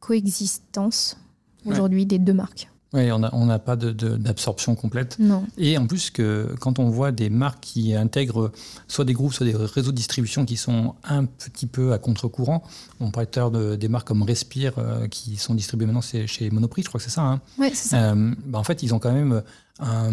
coexistence 0.00 1.16
aujourd'hui 1.64 2.06
des 2.06 2.18
deux 2.18 2.32
marques. 2.32 2.68
Oui, 2.92 3.10
on 3.10 3.18
n'a 3.18 3.30
on 3.34 3.58
pas 3.58 3.74
de- 3.76 3.90
de- 3.92 4.16
d'absorption 4.16 4.74
complète. 4.76 5.16
Non. 5.18 5.44
Et 5.58 5.76
en 5.76 5.86
plus, 5.86 6.10
que 6.10 6.54
quand 6.60 6.78
on 6.78 6.88
voit 6.88 7.10
des 7.12 7.28
marques 7.28 7.60
qui 7.60 7.94
intègrent 7.94 8.52
soit 8.86 9.04
des 9.04 9.12
groupes, 9.12 9.34
soit 9.34 9.44
des 9.44 9.54
réseaux 9.56 9.90
de 9.90 9.96
distribution 9.96 10.44
qui 10.46 10.56
sont 10.56 10.94
un 11.04 11.24
petit 11.24 11.66
peu 11.66 11.92
à 11.92 11.98
contre-courant, 11.98 12.62
on 13.00 13.10
parlait 13.10 13.26
tout 13.26 13.50
de- 13.50 13.74
des 13.74 13.88
marques 13.88 14.06
comme 14.06 14.22
Respire 14.22 14.74
euh, 14.78 15.08
qui 15.08 15.36
sont 15.36 15.54
distribuées 15.54 15.86
maintenant 15.86 16.00
chez 16.00 16.48
Monoprix, 16.50 16.82
je 16.84 16.88
crois 16.88 16.98
que 16.98 17.04
c'est 17.04 17.10
ça. 17.10 17.22
hein. 17.22 17.40
Ouais, 17.58 17.70
c'est 17.74 17.88
ça. 17.88 18.12
Euh, 18.12 18.32
bah, 18.46 18.58
en 18.60 18.64
fait, 18.64 18.82
ils 18.84 18.94
ont 18.94 18.98
quand 19.00 19.12
même 19.12 19.42
un- 19.80 20.10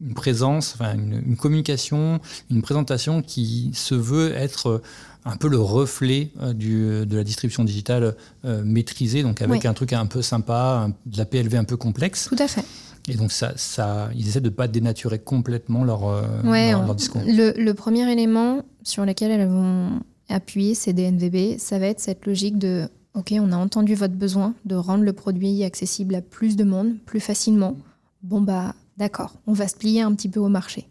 une 0.00 0.14
présence, 0.14 0.74
enfin, 0.74 0.94
une, 0.94 1.22
une 1.26 1.36
communication, 1.36 2.20
une 2.50 2.62
présentation 2.62 3.22
qui 3.22 3.70
se 3.74 3.94
veut 3.94 4.32
être 4.34 4.66
euh, 4.68 4.82
un 5.24 5.36
peu 5.36 5.48
le 5.48 5.58
reflet 5.58 6.30
euh, 6.40 6.52
du, 6.52 7.06
de 7.06 7.16
la 7.16 7.24
distribution 7.24 7.64
digitale 7.64 8.16
euh, 8.44 8.62
maîtrisée, 8.64 9.22
donc 9.22 9.42
avec 9.42 9.64
un 9.66 9.74
truc 9.74 9.92
un 9.92 10.06
peu 10.06 10.22
sympa, 10.22 10.86
un- 10.86 10.88
de 11.06 11.18
la 11.18 11.24
PLV 11.26 11.56
un 11.56 11.64
peu 11.64 11.76
complexe. 11.76 12.26
Tout 12.28 12.36
à 12.42 12.48
fait. 12.48 12.64
Et 13.08 13.14
donc, 13.14 13.32
ça, 13.32 13.52
ça, 13.56 14.10
ils 14.14 14.28
essaient 14.28 14.40
de 14.40 14.48
ne 14.48 14.54
pas 14.54 14.68
dénaturer 14.68 15.18
complètement 15.18 15.84
leur, 15.84 16.06
euh, 16.08 16.22
Ouais, 16.44 16.70
leur, 16.70 16.82
on- 16.82 16.86
leur 16.86 16.94
discours. 16.94 17.20
Le, 17.26 17.52
le 17.56 17.74
premier 17.74 18.10
élément 18.10 18.62
sur 18.84 19.04
lequel 19.04 19.30
elles 19.32 19.48
vont 19.48 20.00
appuyer 20.28 20.74
ces 20.74 20.92
DNVB, 20.92 21.58
ça 21.58 21.78
va 21.78 21.86
être 21.86 22.00
cette 22.00 22.26
logique 22.26 22.58
de 22.58 22.88
OK, 23.14 23.34
on 23.38 23.52
a 23.52 23.56
entendu 23.56 23.94
votre 23.94 24.14
besoin 24.14 24.54
de 24.64 24.74
rendre 24.74 25.04
le 25.04 25.12
produit 25.12 25.62
accessible 25.64 26.14
à 26.14 26.22
plus 26.22 26.56
de 26.56 26.64
monde, 26.64 26.94
plus 27.04 27.20
facilement. 27.20 27.76
Bon, 28.22 28.40
bah, 28.40 28.74
d'accord, 28.96 29.34
on 29.46 29.52
va 29.52 29.68
se 29.68 29.76
plier 29.76 30.02
un 30.02 30.14
petit 30.14 30.28
peu 30.28 30.40
au 30.40 30.48
marché. 30.48 30.88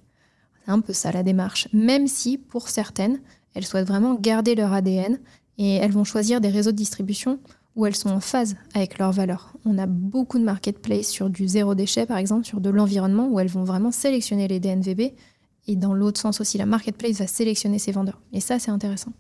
C'est 0.66 0.72
un 0.72 0.80
peu 0.80 0.94
ça 0.94 1.12
la 1.12 1.24
démarche. 1.24 1.68
Même 1.74 2.08
si, 2.08 2.38
pour 2.38 2.70
certaines, 2.70 3.20
elles 3.54 3.66
souhaitent 3.66 3.88
vraiment 3.88 4.16
garder 4.16 4.56
leur 4.56 4.74
ADN 4.74 5.20
et 5.58 5.76
elles 5.76 5.92
vont 5.92 6.04
choisir 6.04 6.42
des 6.42 6.50
réseaux 6.50 6.72
de 6.72 6.78
distribution 6.78 7.40
où 7.76 7.86
elles 7.86 7.96
sont 7.96 8.10
en 8.10 8.20
phase 8.20 8.56
avec 8.74 8.98
leurs 8.98 9.12
valeurs. 9.12 9.54
On 9.66 9.78
a 9.78 9.86
beaucoup 9.86 10.40
de 10.40 10.44
marketplaces 10.44 11.08
sur 11.08 11.30
du 11.30 11.48
zéro 11.48 11.74
déchet, 11.74 12.06
par 12.06 12.18
exemple, 12.18 12.46
sur 12.46 12.60
de 12.60 12.70
l'environnement, 12.70 13.28
où 13.30 13.40
elles 13.40 13.48
vont 13.48 13.64
vraiment 13.64 13.92
sélectionner 13.92 14.48
les 14.48 14.60
DNVB. 14.60 15.14
Et 15.68 15.76
dans 15.76 15.94
l'autre 15.94 16.20
sens 16.20 16.42
aussi, 16.42 16.58
la 16.58 16.66
marketplace 16.66 17.20
va 17.20 17.28
sélectionner 17.28 17.80
ses 17.80 17.92
vendeurs. 17.92 18.22
Et 18.34 18.42
ça, 18.42 18.60
c'est 18.60 18.72
intéressant. 18.72 19.14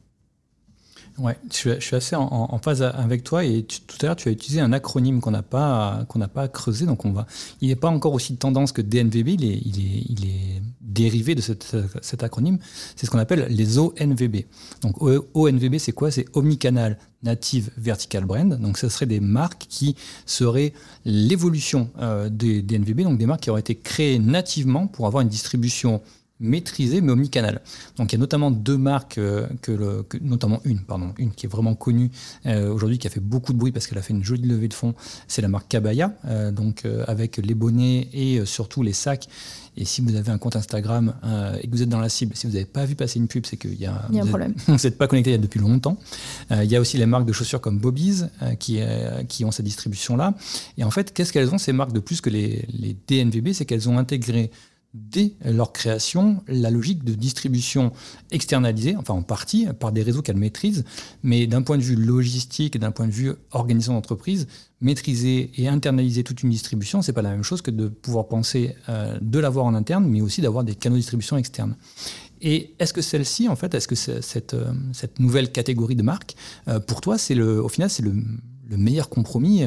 Ouais, 1.17 1.38
je 1.52 1.80
suis, 1.80 1.95
assez 1.95 2.15
en, 2.15 2.58
phase 2.60 2.82
avec 2.82 3.24
toi. 3.24 3.43
Et 3.43 3.63
tout 3.63 3.97
à 4.02 4.06
l'heure, 4.08 4.15
tu 4.15 4.30
as 4.30 4.32
utilisé 4.32 4.62
un 4.62 4.74
acronyme 4.74 5.19
qu'on 5.21 5.32
n'a 5.32 5.43
pas, 5.43 6.06
qu'on 6.08 6.19
n'a 6.19 6.28
pas 6.28 6.47
creusé. 6.47 6.86
Donc, 6.86 7.06
on 7.06 7.12
va. 7.12 7.28
Il 7.60 7.67
n'est 7.67 7.76
pas 7.76 7.89
encore 7.89 8.13
aussi 8.13 8.36
tendance 8.38 8.71
que 8.71 8.82
DNVB. 8.82 9.30
Il 9.30 9.45
est, 9.45 9.62
il 9.65 10.26
est, 10.26 10.62
dérivé 10.82 11.36
de 11.36 11.41
cet 11.41 12.24
acronyme. 12.24 12.60
C'est 12.95 13.06
ce 13.06 13.12
qu'on 13.12 13.19
appelle 13.19 13.47
les 13.50 13.78
ONVB. 13.78 14.45
Donc, 14.82 15.02
ONVB, 15.02 15.78
c'est 15.78 15.93
quoi? 15.93 16.12
C'est 16.12 16.26
Omnicanal 16.34 16.97
Native 17.24 17.71
Vertical 17.78 18.26
Brand. 18.26 18.60
Donc, 18.60 18.78
ce 18.78 18.89
seraient 18.89 19.06
des 19.06 19.19
marques 19.19 19.65
qui 19.69 19.95
seraient 20.26 20.74
l'évolution 21.06 21.89
euh, 22.02 22.30
des 22.30 22.62
DNVB. 22.62 23.04
Donc, 23.04 23.17
des 23.17 23.26
marques 23.26 23.41
qui 23.41 23.50
auraient 23.50 23.62
été 23.62 23.76
créées 23.76 24.19
nativement 24.19 24.88
pour 24.88 25.08
avoir 25.08 25.21
une 25.21 25.30
distribution 25.30 26.02
maîtrisée 26.42 27.00
mais 27.02 27.12
omnicanal. 27.12 27.62
Donc 27.98 28.12
il 28.12 28.16
y 28.16 28.18
a 28.18 28.20
notamment 28.20 28.52
deux 28.52 28.78
marques, 28.78 29.18
euh, 29.18 29.48
que 29.62 29.72
le, 29.72 30.04
que- 30.04 30.18
notamment 30.22 30.60
une, 30.66 30.80
pardon, 30.82 31.14
une 31.18 31.32
qui 31.32 31.46
est 31.46 31.50
vraiment 31.50 31.76
connue 31.76 32.12
euh, 32.46 32.72
aujourd'hui, 32.74 32.98
qui 32.98 33.08
a 33.08 33.10
fait 33.10 33.20
beaucoup 33.20 33.54
de 33.54 33.58
bruit 33.58 33.72
parce 33.72 33.88
qu'elle 33.88 33.98
a 33.98 34.02
fait 34.02 34.14
une 34.14 34.24
jolie 34.24 34.48
levée 34.48 34.68
de 34.68 34.74
fonds, 34.74 34.94
c'est 35.28 35.42
la 35.42 35.48
marque 35.48 35.68
Kabaya, 35.70 36.14
euh, 36.26 36.52
donc 36.52 36.86
euh, 36.86 37.04
avec 37.08 37.38
les 37.38 37.54
bonnets 37.54 38.08
et 38.14 38.46
surtout 38.46 38.84
les 38.84 38.94
sacs. 38.94 39.28
Et 39.78 39.86
si 39.86 40.02
vous 40.02 40.16
avez 40.18 40.30
un 40.32 40.38
compte 40.38 40.58
Instagram 40.58 41.14
et 41.62 41.66
que 41.66 41.72
vous 41.72 41.82
êtes 41.82 41.88
dans 41.88 42.02
la 42.02 42.10
cible, 42.10 42.36
si 42.36 42.46
vous 42.46 42.52
n'avez 42.54 42.66
pas 42.66 42.84
vu 42.84 42.96
passer 42.96 43.20
une 43.20 43.30
pub, 43.30 43.46
c'est 43.46 43.56
qu'il 43.56 43.76
y 43.80 43.86
a, 43.86 44.02
Il 44.10 44.16
y 44.16 44.20
a 44.20 44.22
un 44.22 44.26
vous 44.26 44.28
êtes- 44.28 44.28
problème. 44.28 44.54
vous 44.68 44.74
n'êtes 44.74 44.98
pas 44.98 45.08
connecté 45.08 45.38
depuis 45.38 45.62
longtemps. 45.62 45.98
Il 46.52 46.66
y 46.66 46.76
a 46.76 46.82
aussi 46.82 46.98
les 46.98 47.06
marques 47.06 47.26
de 47.26 47.32
chaussures 47.32 47.62
comme 47.62 47.80
Bobby's 47.80 48.26
qui, 48.60 48.80
qui 49.30 49.46
ont 49.46 49.52
cette 49.52 49.64
distribution-là. 49.66 50.34
Et 50.78 50.84
en 50.84 50.92
fait, 50.92 51.14
qu'est-ce 51.14 51.32
qu'elles 51.32 51.54
ont 51.54 51.58
ces 51.58 51.72
marques 51.72 51.94
de 51.94 52.02
plus 52.02 52.20
que 52.20 52.30
les, 52.30 52.66
les 52.74 52.98
DNVB 53.08 53.54
C'est 53.54 53.64
qu'elles 53.64 53.88
ont 53.88 53.98
intégré 53.98 54.52
dès 54.94 55.34
leur 55.46 55.72
création 55.72 56.44
la 56.48 56.70
logique 56.70 57.04
de 57.04 57.14
distribution 57.14 57.94
externalisée, 58.32 58.96
enfin 58.98 59.14
en 59.14 59.22
partie, 59.22 59.68
par 59.80 59.92
des 59.92 60.04
réseaux 60.04 60.22
qu'elles 60.22 60.38
maîtrisent, 60.38 60.84
mais 61.24 61.48
d'un 61.48 61.62
point 61.62 61.78
de 61.78 61.84
vue 61.84 61.96
logistique 61.96 62.78
d'un 62.78 62.92
point 62.92 63.08
de 63.08 63.12
vue 63.12 63.34
organisation 63.52 63.94
d'entreprise, 63.94 64.48
maîtriser 64.82 65.52
et 65.56 65.68
internaliser 65.68 66.24
toute 66.24 66.44
une 66.44 66.50
distribution, 66.50 67.02
c'est 67.02 67.14
pas 67.14 67.22
la 67.22 67.30
même 67.30 67.44
chose 67.44 67.62
que 67.62 67.72
de 67.72 67.88
pouvoir 67.88 68.28
penser 68.28 68.76
euh, 68.90 69.18
de 69.22 69.40
l'avoir 69.40 69.66
en 69.66 69.76
interne, 69.76 70.06
mais 70.06 70.22
aussi 70.22 70.42
d'avoir 70.42 70.64
des 70.64 70.76
canaux 70.76 70.96
de 70.96 71.02
distribution 71.02 71.38
externes. 71.38 71.76
Et 72.42 72.74
est-ce 72.80 72.92
que 72.92 73.02
celle-ci, 73.02 73.48
en 73.48 73.56
fait, 73.56 73.74
est-ce 73.76 73.88
que 73.88 73.96
cette, 73.96 74.56
cette 74.94 75.20
nouvelle 75.20 75.52
catégorie 75.52 75.96
de 75.96 76.02
marque, 76.02 76.36
pour 76.88 77.00
toi, 77.00 77.20
c'est 77.20 77.36
le, 77.36 77.64
au 77.64 77.70
final, 77.70 77.88
c'est 77.88 78.02
le, 78.02 78.16
le, 78.68 78.78
meilleur 78.78 79.10
compromis 79.10 79.62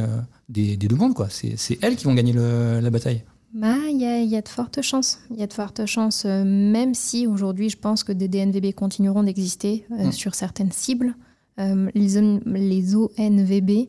des, 0.49 0.77
deux 0.77 0.97
mondes, 0.97 1.15
quoi 1.15 1.29
C'est 1.31 1.79
elles 1.83 1.95
qui 1.95 2.07
vont 2.07 2.15
gagner 2.15 2.33
la 2.33 2.91
bataille 2.91 3.23
bah, 3.55 3.77
il 3.89 4.01
y, 4.01 4.05
a, 4.05 4.21
y, 4.21 4.37
a 4.37 4.43
de 4.43 4.49
fortes 4.49 4.83
chances. 4.83 5.21
Il 5.31 5.39
y 5.39 5.43
a 5.43 5.47
de 5.47 5.53
fortes 5.53 5.87
chances, 5.87 6.25
même 6.25 6.95
si 6.95 7.27
aujourd'hui, 7.27 7.71
je 7.71 7.79
pense 7.79 8.05
que 8.05 8.13
des 8.13 8.29
DNVB 8.29 8.75
continueront 8.75 9.23
d'exister 9.23 9.87
mm. 9.91 10.13
sur 10.13 10.35
certaines 10.35 10.73
cibles. 10.73 11.15
les, 11.59 12.41
les 12.47 12.97
ONVB, 12.97 13.89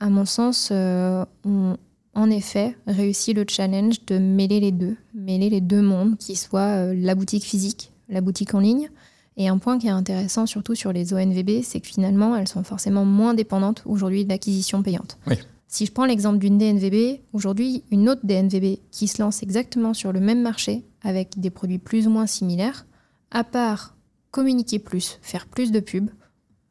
à 0.00 0.08
mon 0.08 0.24
sens, 0.24 0.70
ont 0.70 1.76
en 2.14 2.30
effet 2.30 2.76
réussi 2.86 3.32
le 3.32 3.44
challenge 3.48 4.04
de 4.06 4.18
mêler 4.18 4.60
les 4.60 4.72
deux, 4.72 4.96
mêler 5.12 5.50
les 5.50 5.60
deux 5.60 5.82
mondes, 5.82 6.16
qui 6.16 6.36
soient 6.36 6.94
la 6.94 7.14
boutique 7.14 7.44
physique, 7.44 7.92
la 8.08 8.20
boutique 8.20 8.54
en 8.54 8.60
ligne. 8.60 8.90
Et 9.36 9.46
un 9.46 9.58
point 9.58 9.78
qui 9.78 9.86
est 9.86 9.90
intéressant, 9.90 10.46
surtout 10.46 10.74
sur 10.74 10.92
les 10.92 11.14
ONVB, 11.14 11.62
c'est 11.62 11.80
que 11.80 11.86
finalement, 11.86 12.34
elles 12.34 12.48
sont 12.48 12.64
forcément 12.64 13.04
moins 13.04 13.34
dépendantes 13.34 13.82
aujourd'hui 13.86 14.24
d'acquisition 14.24 14.82
payante. 14.82 15.16
Oui. 15.28 15.36
Si 15.70 15.84
je 15.84 15.92
prends 15.92 16.06
l'exemple 16.06 16.38
d'une 16.38 16.56
DNVB, 16.56 17.20
aujourd'hui, 17.34 17.84
une 17.90 18.08
autre 18.08 18.22
DNVB 18.24 18.78
qui 18.90 19.06
se 19.06 19.20
lance 19.20 19.42
exactement 19.42 19.92
sur 19.92 20.12
le 20.12 20.20
même 20.20 20.40
marché 20.40 20.82
avec 21.02 21.38
des 21.38 21.50
produits 21.50 21.78
plus 21.78 22.06
ou 22.06 22.10
moins 22.10 22.26
similaires, 22.26 22.86
à 23.30 23.44
part 23.44 23.94
communiquer 24.30 24.78
plus, 24.78 25.18
faire 25.20 25.46
plus 25.46 25.70
de 25.70 25.80
pubs, 25.80 26.08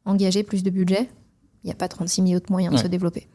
engager 0.04 0.42
plus 0.42 0.64
de 0.64 0.70
budget, 0.70 1.08
il 1.62 1.68
n'y 1.68 1.70
a 1.70 1.76
pas 1.76 1.86
36 1.86 2.22
000 2.22 2.34
autres 2.34 2.50
moyens 2.50 2.74
de 2.74 2.80
se 2.80 2.88
développer. 2.88 3.28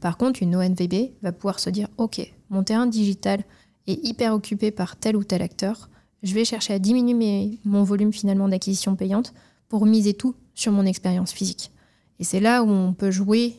Par 0.00 0.16
contre, 0.16 0.40
une 0.40 0.54
ONVB 0.54 1.10
va 1.22 1.32
pouvoir 1.32 1.58
se 1.58 1.70
dire 1.70 1.88
Ok, 1.96 2.20
mon 2.48 2.62
terrain 2.62 2.86
digital 2.86 3.44
est 3.88 4.04
hyper 4.06 4.34
occupé 4.34 4.70
par 4.70 4.96
tel 4.96 5.16
ou 5.16 5.24
tel 5.24 5.42
acteur, 5.42 5.90
je 6.22 6.34
vais 6.34 6.44
chercher 6.44 6.74
à 6.74 6.78
diminuer 6.78 7.58
mon 7.64 7.82
volume 7.82 8.12
finalement 8.12 8.48
d'acquisition 8.48 8.94
payante 8.94 9.34
pour 9.68 9.84
miser 9.84 10.14
tout 10.14 10.34
sur 10.54 10.72
mon 10.72 10.86
expérience 10.86 11.32
physique. 11.32 11.72
Et 12.20 12.24
c'est 12.24 12.40
là 12.40 12.62
où 12.62 12.68
on 12.68 12.92
peut 12.92 13.10
jouer 13.10 13.56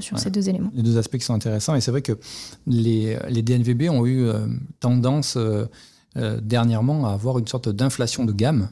sur, 0.00 0.18
ces 0.18 0.30
deux 0.30 0.48
éléments. 0.48 0.70
Les 0.74 0.82
deux 0.82 0.98
aspects 0.98 1.18
qui 1.18 1.24
sont 1.24 1.34
intéressants. 1.34 1.74
Et 1.74 1.80
c'est 1.80 1.90
vrai 1.90 2.02
que 2.02 2.18
les, 2.66 3.16
les, 3.28 3.42
DNVB 3.42 3.88
ont 3.90 4.04
eu 4.06 4.24
euh, 4.24 4.46
tendance 4.80 5.36
euh, 5.36 5.66
euh, 6.16 6.40
dernièrement 6.42 7.06
à 7.06 7.12
avoir 7.12 7.38
une 7.38 7.46
sorte 7.46 7.68
d'inflation 7.68 8.24
de 8.24 8.32
gamme. 8.32 8.68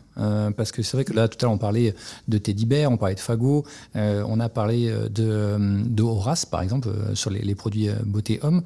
parce 0.56 0.72
que 0.72 0.82
c'est 0.82 0.96
vrai 0.96 1.04
que 1.04 1.12
là, 1.12 1.28
tout 1.28 1.38
à 1.40 1.46
l'heure, 1.46 1.52
on 1.52 1.58
parlait 1.58 1.94
de 2.28 2.38
Teddy 2.38 2.66
Bear, 2.66 2.90
on 2.90 2.96
parlait 2.96 3.14
de 3.14 3.20
Fago, 3.20 3.64
on 3.94 4.40
a 4.40 4.48
parlé 4.48 4.92
de, 5.10 5.56
de 5.84 6.02
Horace, 6.02 6.44
par 6.44 6.62
exemple, 6.62 6.88
sur 7.14 7.30
les, 7.30 7.40
les 7.40 7.54
produits 7.54 7.88
beauté 8.04 8.40
homme 8.42 8.62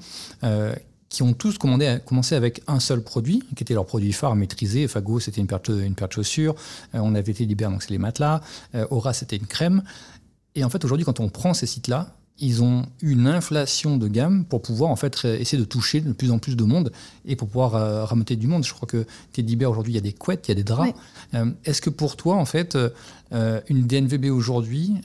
qui 1.08 1.22
ont 1.22 1.32
tous 1.32 1.56
commandé, 1.56 1.98
commencé 2.04 2.34
avec 2.34 2.62
un 2.66 2.80
seul 2.80 3.00
produit, 3.00 3.42
qui 3.54 3.62
était 3.62 3.74
leur 3.74 3.86
produit 3.86 4.12
phare 4.12 4.34
maîtrisé. 4.34 4.88
Fago, 4.88 5.20
c'était 5.20 5.40
une 5.40 5.46
paire 5.46 5.60
de, 5.60 5.80
une 5.80 5.94
paire 5.94 6.08
de 6.08 6.12
chaussures. 6.12 6.54
on 6.92 7.14
avait 7.14 7.32
Teddy 7.32 7.54
Bear, 7.54 7.70
donc 7.70 7.82
c'est 7.82 7.90
les 7.90 7.98
matelas. 7.98 8.40
Horace, 8.90 9.20
c'était 9.20 9.36
une 9.36 9.46
crème. 9.46 9.82
Et 10.56 10.64
en 10.64 10.70
fait, 10.70 10.84
aujourd'hui, 10.84 11.04
quand 11.04 11.20
on 11.20 11.28
prend 11.28 11.54
ces 11.54 11.66
sites-là, 11.66 12.16
ils 12.38 12.62
ont 12.62 12.86
une 13.00 13.26
inflation 13.28 13.96
de 13.96 14.08
gamme 14.08 14.44
pour 14.44 14.60
pouvoir 14.60 14.90
en 14.90 14.96
fait 14.96 15.24
essayer 15.24 15.58
de 15.58 15.66
toucher 15.66 16.00
de 16.00 16.12
plus 16.12 16.30
en 16.30 16.38
plus 16.38 16.56
de 16.56 16.64
monde 16.64 16.92
et 17.24 17.36
pour 17.36 17.48
pouvoir 17.48 17.76
euh, 17.76 18.06
du 18.30 18.46
monde. 18.46 18.64
Je 18.64 18.74
crois 18.74 18.88
que 18.88 19.06
Teddy 19.32 19.56
Bear 19.56 19.70
aujourd'hui, 19.70 19.92
il 19.92 19.96
y 19.96 19.98
a 19.98 20.02
des 20.02 20.12
couettes, 20.12 20.48
il 20.48 20.50
y 20.50 20.52
a 20.52 20.54
des 20.54 20.64
draps. 20.64 20.92
Euh, 21.34 21.50
est-ce 21.64 21.80
que 21.80 21.90
pour 21.90 22.16
toi, 22.16 22.36
en 22.36 22.44
fait, 22.44 22.76
euh, 23.32 23.60
une 23.68 23.86
DNVB 23.86 24.26
aujourd'hui, 24.26 24.96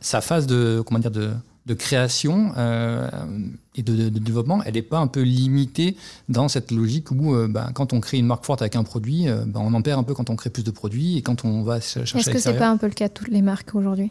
sa 0.00 0.20
phase 0.20 0.46
de 0.46 0.82
comment 0.86 1.00
dire 1.00 1.10
de, 1.10 1.32
de 1.66 1.74
création 1.74 2.52
et 3.74 3.82
de, 3.82 4.08
développement, 4.08 4.62
elle 4.64 4.74
n'est 4.74 4.82
pas 4.82 4.98
un 4.98 5.08
peu 5.08 5.22
limitée 5.22 5.96
dans 6.28 6.48
cette 6.48 6.70
logique 6.70 7.10
où 7.10 7.34
bah, 7.48 7.70
quand 7.74 7.92
on 7.92 8.00
crée 8.00 8.18
une 8.18 8.26
marque 8.26 8.44
forte 8.44 8.62
avec 8.62 8.76
un 8.76 8.84
produit, 8.84 9.26
bah, 9.46 9.60
on 9.62 9.74
en 9.74 9.82
perd 9.82 9.98
un 10.00 10.04
peu 10.04 10.14
quand 10.14 10.30
on 10.30 10.36
crée 10.36 10.50
plus 10.50 10.64
de 10.64 10.70
produits 10.70 11.16
et 11.18 11.22
quand 11.22 11.44
on 11.44 11.62
va 11.62 11.80
chercher. 11.80 12.18
Est-ce 12.18 12.30
que 12.30 12.38
c'est 12.38 12.56
pas 12.56 12.68
un 12.68 12.76
peu 12.76 12.86
le 12.86 12.92
cas 12.92 13.08
de 13.08 13.12
toutes 13.12 13.28
les 13.28 13.42
marques 13.42 13.74
aujourd'hui? 13.74 14.10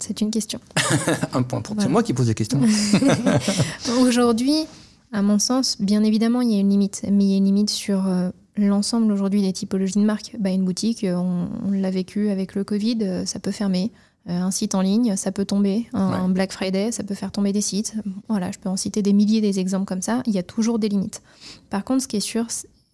C'est 0.00 0.20
une 0.20 0.30
question. 0.30 0.60
un 1.32 1.42
point 1.42 1.60
pour 1.60 1.76
C'est 1.80 1.88
moi 1.88 2.02
qui 2.02 2.12
pose 2.12 2.26
des 2.26 2.34
questions. 2.34 2.60
aujourd'hui, 4.00 4.66
à 5.12 5.22
mon 5.22 5.38
sens, 5.38 5.80
bien 5.80 6.02
évidemment, 6.02 6.40
il 6.40 6.50
y 6.50 6.56
a 6.56 6.60
une 6.60 6.70
limite. 6.70 7.02
Mais 7.10 7.24
il 7.24 7.30
y 7.30 7.34
a 7.34 7.36
une 7.36 7.44
limite 7.44 7.70
sur 7.70 8.06
euh, 8.06 8.30
l'ensemble 8.56 9.12
aujourd'hui 9.12 9.42
des 9.42 9.52
typologies 9.52 10.00
de 10.00 10.04
marques. 10.04 10.36
Bah, 10.38 10.50
une 10.50 10.64
boutique, 10.64 11.04
euh, 11.04 11.16
on, 11.16 11.70
l'a 11.70 11.90
vécu 11.90 12.30
avec 12.30 12.54
le 12.54 12.64
Covid, 12.64 12.98
euh, 13.02 13.24
ça 13.24 13.38
peut 13.38 13.52
fermer. 13.52 13.92
Un 14.26 14.50
site 14.50 14.74
en 14.74 14.80
ligne, 14.80 15.16
ça 15.16 15.32
peut 15.32 15.44
tomber. 15.44 15.86
Un, 15.92 16.28
Black 16.28 16.52
Friday, 16.52 16.92
ça 16.92 17.02
peut 17.02 17.14
faire 17.14 17.30
tomber 17.30 17.52
des 17.52 17.60
sites. 17.60 17.94
Voilà, 18.28 18.50
je 18.50 18.58
peux 18.58 18.68
en 18.68 18.76
citer 18.76 19.02
des 19.02 19.12
milliers 19.12 19.40
des 19.40 19.60
exemples 19.60 19.84
comme 19.84 20.02
ça. 20.02 20.22
Il 20.26 20.32
y 20.32 20.38
a 20.38 20.42
toujours 20.42 20.78
des 20.78 20.88
limites. 20.88 21.22
Par 21.68 21.84
contre, 21.84 22.02
ce 22.02 22.08
qui 22.08 22.16
est 22.16 22.20
sûr, 22.20 22.46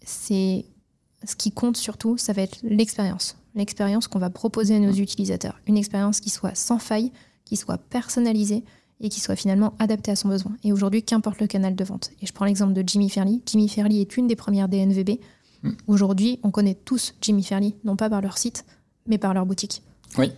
c'est 0.05 0.65
ce 1.25 1.37
qui 1.37 1.53
compte 1.53 1.77
surtout, 1.77 2.17
ça 2.17 2.33
va 2.33 2.43
être 2.43 2.59
l'expérience 2.63 3.37
l'expérience 3.55 4.09
qu'on 4.09 4.19
va 4.19 4.31
proposer 4.31 4.77
à 4.77 4.79
nos 4.79 4.93
utilisateurs. 4.93 5.61
Une 5.67 5.77
expérience 5.77 6.21
qui 6.21 6.31
soit 6.31 6.55
sans 6.55 6.79
faille, 6.79 7.13
qui 7.45 7.57
soit 7.57 7.79
personnalisée 7.79 8.65
et 9.01 9.09
qui 9.09 9.21
soit 9.21 9.37
finalement 9.37 9.75
adaptée 9.79 10.11
à 10.11 10.17
son 10.17 10.29
besoin. 10.29 10.53
Et 10.63 10.73
aujourd'hui, 10.73 11.03
qu'importe 11.03 11.41
le 11.41 11.47
canal 11.47 11.75
de 11.75 11.85
vente. 11.85 12.11
Et 12.21 12.27
je 12.27 12.33
prends 12.33 12.45
l'exemple 12.45 12.75
de 12.75 12.85
Jimmy 12.87 13.09
Fairley. 13.09 13.41
Jimmy 13.47 13.69
Fairley 13.69 14.01
est 14.01 14.17
une 14.17 14.27
des 14.27 14.37
premières 14.37 14.69
DNVB. 14.69 15.19
Mm. 15.63 15.71
Aujourd'hui, 15.87 16.39
on 16.43 16.51
connaît 16.51 16.75
tous 16.75 17.15
Jimmy 17.21 17.43
Fairley, 17.43 17.75
non 17.85 17.97
pas 17.97 18.11
par 18.11 18.21
leur 18.21 18.37
site, 18.39 18.65
mais 19.07 19.19
par 19.19 19.33
leur 19.35 19.47
boutique. 19.47 19.83
Oui. 20.19 20.33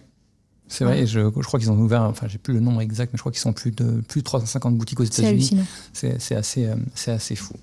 C'est 0.72 0.84
vrai, 0.84 1.06
je, 1.06 1.20
je, 1.20 1.46
crois 1.46 1.60
qu'ils 1.60 1.70
ont 1.70 1.78
ouvert, 1.78 2.02
enfin 2.02 2.28
j'ai 2.28 2.38
plus 2.38 2.54
le 2.54 2.60
nombre 2.60 2.80
exact, 2.80 3.12
mais 3.12 3.18
je 3.18 3.22
crois 3.22 3.30
qu'ils 3.30 3.42
sont 3.42 3.52
plus 3.52 3.72
de 3.72 4.00
plus 4.08 4.20
de 4.20 4.24
350 4.24 4.76
boutiques 4.76 5.00
aux 5.00 5.04
États-Unis. 5.04 5.58
C'est 5.92 6.34
assez, 6.34 6.66
euh, 6.66 6.76
c'est 6.94 7.12
assez 7.12 7.36
fou. 7.36 7.54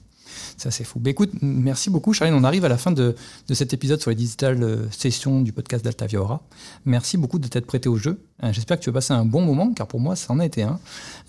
C'est 0.58 0.68
assez 0.68 0.84
fou. 0.84 1.02
Écoute, 1.06 1.32
merci 1.42 1.90
beaucoup, 1.90 2.14
Charline. 2.14 2.36
On 2.36 2.44
arrive 2.44 2.66
à 2.66 2.70
la 2.70 2.78
fin 2.78 2.92
de, 2.92 3.16
cet 3.52 3.74
épisode 3.74 4.00
sur 4.02 4.10
les 4.10 4.16
digital 4.16 4.62
euh, 4.62 4.90
sessions 4.92 5.42
du 5.42 5.52
podcast 5.52 5.84
d'Altavia 5.84 6.22
Aura. 6.22 6.42
Merci 6.86 7.18
beaucoup 7.18 7.40
de 7.40 7.48
t'être 7.48 7.66
prêté 7.66 7.90
au 7.90 7.96
jeu. 7.96 8.22
Euh, 8.44 8.54
j'espère 8.54 8.78
que 8.78 8.84
tu 8.84 8.90
as 8.90 8.94
passé 8.94 9.14
un 9.14 9.26
bon 9.26 9.42
moment, 9.42 9.74
car 9.74 9.88
pour 9.88 10.00
moi, 10.00 10.16
ça 10.16 10.34
en 10.34 10.40
a 10.40 10.46
été 10.46 10.64
un. 10.64 10.80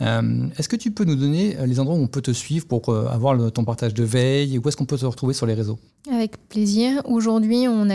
Euh, 0.00 0.48
est-ce 0.58 0.68
que 0.68 0.76
tu 0.76 0.90
peux 0.90 1.04
nous 1.04 1.16
donner 1.16 1.56
les 1.66 1.80
endroits 1.80 1.96
où 1.96 2.02
on 2.02 2.06
peut 2.08 2.22
te 2.22 2.30
suivre 2.30 2.66
pour 2.66 2.94
avoir 2.94 3.52
ton 3.52 3.64
partage 3.64 3.94
de 3.94 4.04
veille 4.04 4.58
Où 4.58 4.68
est-ce 4.68 4.76
qu'on 4.76 4.86
peut 4.86 4.98
te 4.98 5.06
retrouver 5.06 5.34
sur 5.34 5.46
les 5.46 5.54
réseaux? 5.54 5.78
Avec 6.10 6.36
plaisir. 6.48 7.02
Aujourd'hui, 7.04 7.66
on, 7.68 7.86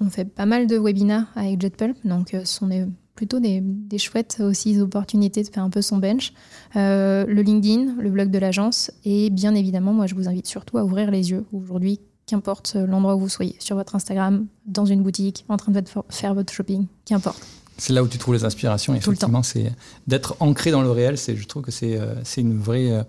on, 0.00 0.10
fait 0.10 0.24
pas 0.24 0.46
mal 0.46 0.66
de 0.66 0.78
webinars 0.78 1.26
avec 1.36 1.60
JetPulp. 1.60 1.96
Donc, 2.04 2.28
ce 2.32 2.44
sont 2.44 2.66
des 2.66 2.86
plutôt 3.14 3.40
des, 3.40 3.62
chouettes 3.98 4.40
aussi 4.40 4.80
opportunités 4.80 5.42
de 5.42 5.48
faire 5.48 5.62
un 5.62 5.70
peu 5.70 5.82
son 5.82 5.98
bench. 5.98 6.32
Euh, 6.76 7.24
le 7.26 7.42
LinkedIn, 7.42 7.96
le 8.00 8.10
blog 8.10 8.30
de 8.30 8.38
l'agence 8.38 8.90
et 9.04 9.30
bien 9.30 9.54
évidemment, 9.54 9.92
moi 9.92 10.06
je 10.06 10.14
vous 10.14 10.28
invite 10.28 10.46
surtout 10.46 10.78
à 10.78 10.84
ouvrir 10.84 11.10
les 11.10 11.30
yeux 11.30 11.44
aujourd'hui, 11.52 12.00
qu'importe 12.26 12.74
l'endroit 12.74 13.16
où 13.16 13.20
vous 13.20 13.28
soyez, 13.28 13.56
sur 13.58 13.76
votre 13.76 13.94
Instagram, 13.94 14.46
dans 14.66 14.86
une 14.86 15.02
boutique, 15.02 15.44
en 15.48 15.56
train 15.56 15.72
de 15.72 15.82
faire 16.08 16.34
votre 16.34 16.52
shopping, 16.52 16.86
qu'importe. 17.04 17.61
C'est 17.82 17.92
là 17.92 18.04
où 18.04 18.06
tu 18.06 18.16
trouves 18.16 18.34
les 18.34 18.44
inspirations. 18.44 18.94
Effectivement, 18.94 19.42
c'est 19.42 19.72
d'être 20.06 20.36
ancré 20.38 20.70
dans 20.70 20.82
le 20.82 20.90
réel. 20.92 21.18
C'est, 21.18 21.34
je 21.34 21.44
trouve 21.48 21.64
que 21.64 21.72
c'est, 21.72 21.98
euh, 21.98 22.14
une 22.36 22.56
vraie, 22.56 22.92
euh, 22.92 23.02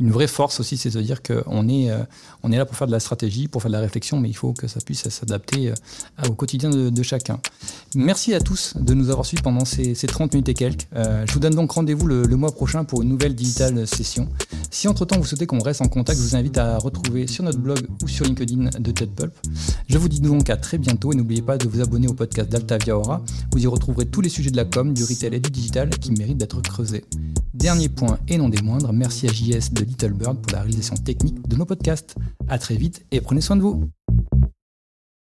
une 0.00 0.10
vraie 0.10 0.26
force 0.26 0.60
aussi, 0.60 0.76
c'est 0.76 0.90
de 0.90 1.00
dire 1.00 1.22
qu'on 1.22 1.66
est, 1.66 1.90
euh, 1.90 2.02
on 2.42 2.52
est 2.52 2.58
là 2.58 2.66
pour 2.66 2.76
faire 2.76 2.88
de 2.88 2.92
la 2.92 3.00
stratégie, 3.00 3.48
pour 3.48 3.62
faire 3.62 3.70
de 3.70 3.76
la 3.76 3.80
réflexion, 3.80 4.20
mais 4.20 4.28
il 4.28 4.34
faut 4.34 4.52
que 4.52 4.68
ça 4.68 4.80
puisse 4.84 5.08
s'adapter 5.08 5.72
au 6.28 6.32
quotidien 6.32 6.68
de, 6.68 7.02
chacun. 7.02 7.40
Merci 7.94 8.34
à 8.34 8.40
tous 8.40 8.74
de 8.78 8.92
nous 8.92 9.08
avoir 9.08 9.24
suivis 9.24 9.42
pendant 9.42 9.64
ces, 9.64 9.94
30 9.94 10.34
minutes 10.34 10.50
et 10.50 10.54
quelques. 10.54 10.86
je 10.94 11.32
vous 11.32 11.40
donne 11.40 11.54
donc 11.54 11.72
rendez-vous 11.72 12.06
le, 12.06 12.36
mois 12.36 12.52
prochain 12.52 12.84
pour 12.84 13.00
une 13.00 13.08
nouvelle 13.08 13.34
digital 13.34 13.86
session. 13.86 14.28
Si 14.70 14.88
entre-temps 14.88 15.18
vous 15.18 15.24
souhaitez 15.24 15.46
qu'on 15.46 15.62
reste 15.62 15.80
en 15.80 15.88
contact, 15.88 16.20
je 16.20 16.24
vous 16.24 16.36
invite 16.36 16.58
à 16.58 16.76
retrouver 16.76 17.26
sur 17.26 17.44
notre 17.44 17.58
blog 17.58 17.86
ou 18.02 18.08
sur 18.08 18.26
LinkedIn 18.26 18.68
de 18.78 18.92
JetPulp. 18.94 19.32
Je 19.88 19.96
vous 19.96 20.08
dis 20.08 20.20
donc 20.20 20.50
à 20.50 20.58
très 20.58 20.76
bientôt 20.76 21.12
et 21.12 21.16
n'oubliez 21.16 21.40
pas 21.40 21.56
de 21.56 21.66
vous 21.66 21.80
abonner 21.80 22.08
au 22.08 22.12
podcast 22.12 22.50
d'Altavia 22.50 22.96
Aura. 22.96 23.22
Vous 23.52 23.64
y 23.64 23.66
retrouverez 23.66 24.04
tous 24.04 24.17
les 24.20 24.28
sujets 24.28 24.50
de 24.50 24.56
la 24.56 24.64
com, 24.64 24.92
du 24.92 25.04
retail 25.04 25.34
et 25.34 25.40
du 25.40 25.50
digital 25.50 25.90
qui 25.90 26.12
méritent 26.12 26.38
d'être 26.38 26.60
creusés. 26.62 27.04
Dernier 27.54 27.88
point 27.88 28.18
et 28.28 28.38
non 28.38 28.48
des 28.48 28.62
moindres, 28.62 28.92
merci 28.92 29.26
à 29.26 29.32
JS 29.32 29.72
de 29.72 29.84
Little 29.84 30.12
Bird 30.12 30.40
pour 30.40 30.52
la 30.52 30.62
réalisation 30.62 30.96
technique 30.96 31.46
de 31.48 31.56
nos 31.56 31.64
podcasts. 31.64 32.14
A 32.48 32.58
très 32.58 32.76
vite 32.76 33.04
et 33.10 33.20
prenez 33.20 33.40
soin 33.40 33.56
de 33.56 33.62
vous. 33.62 33.88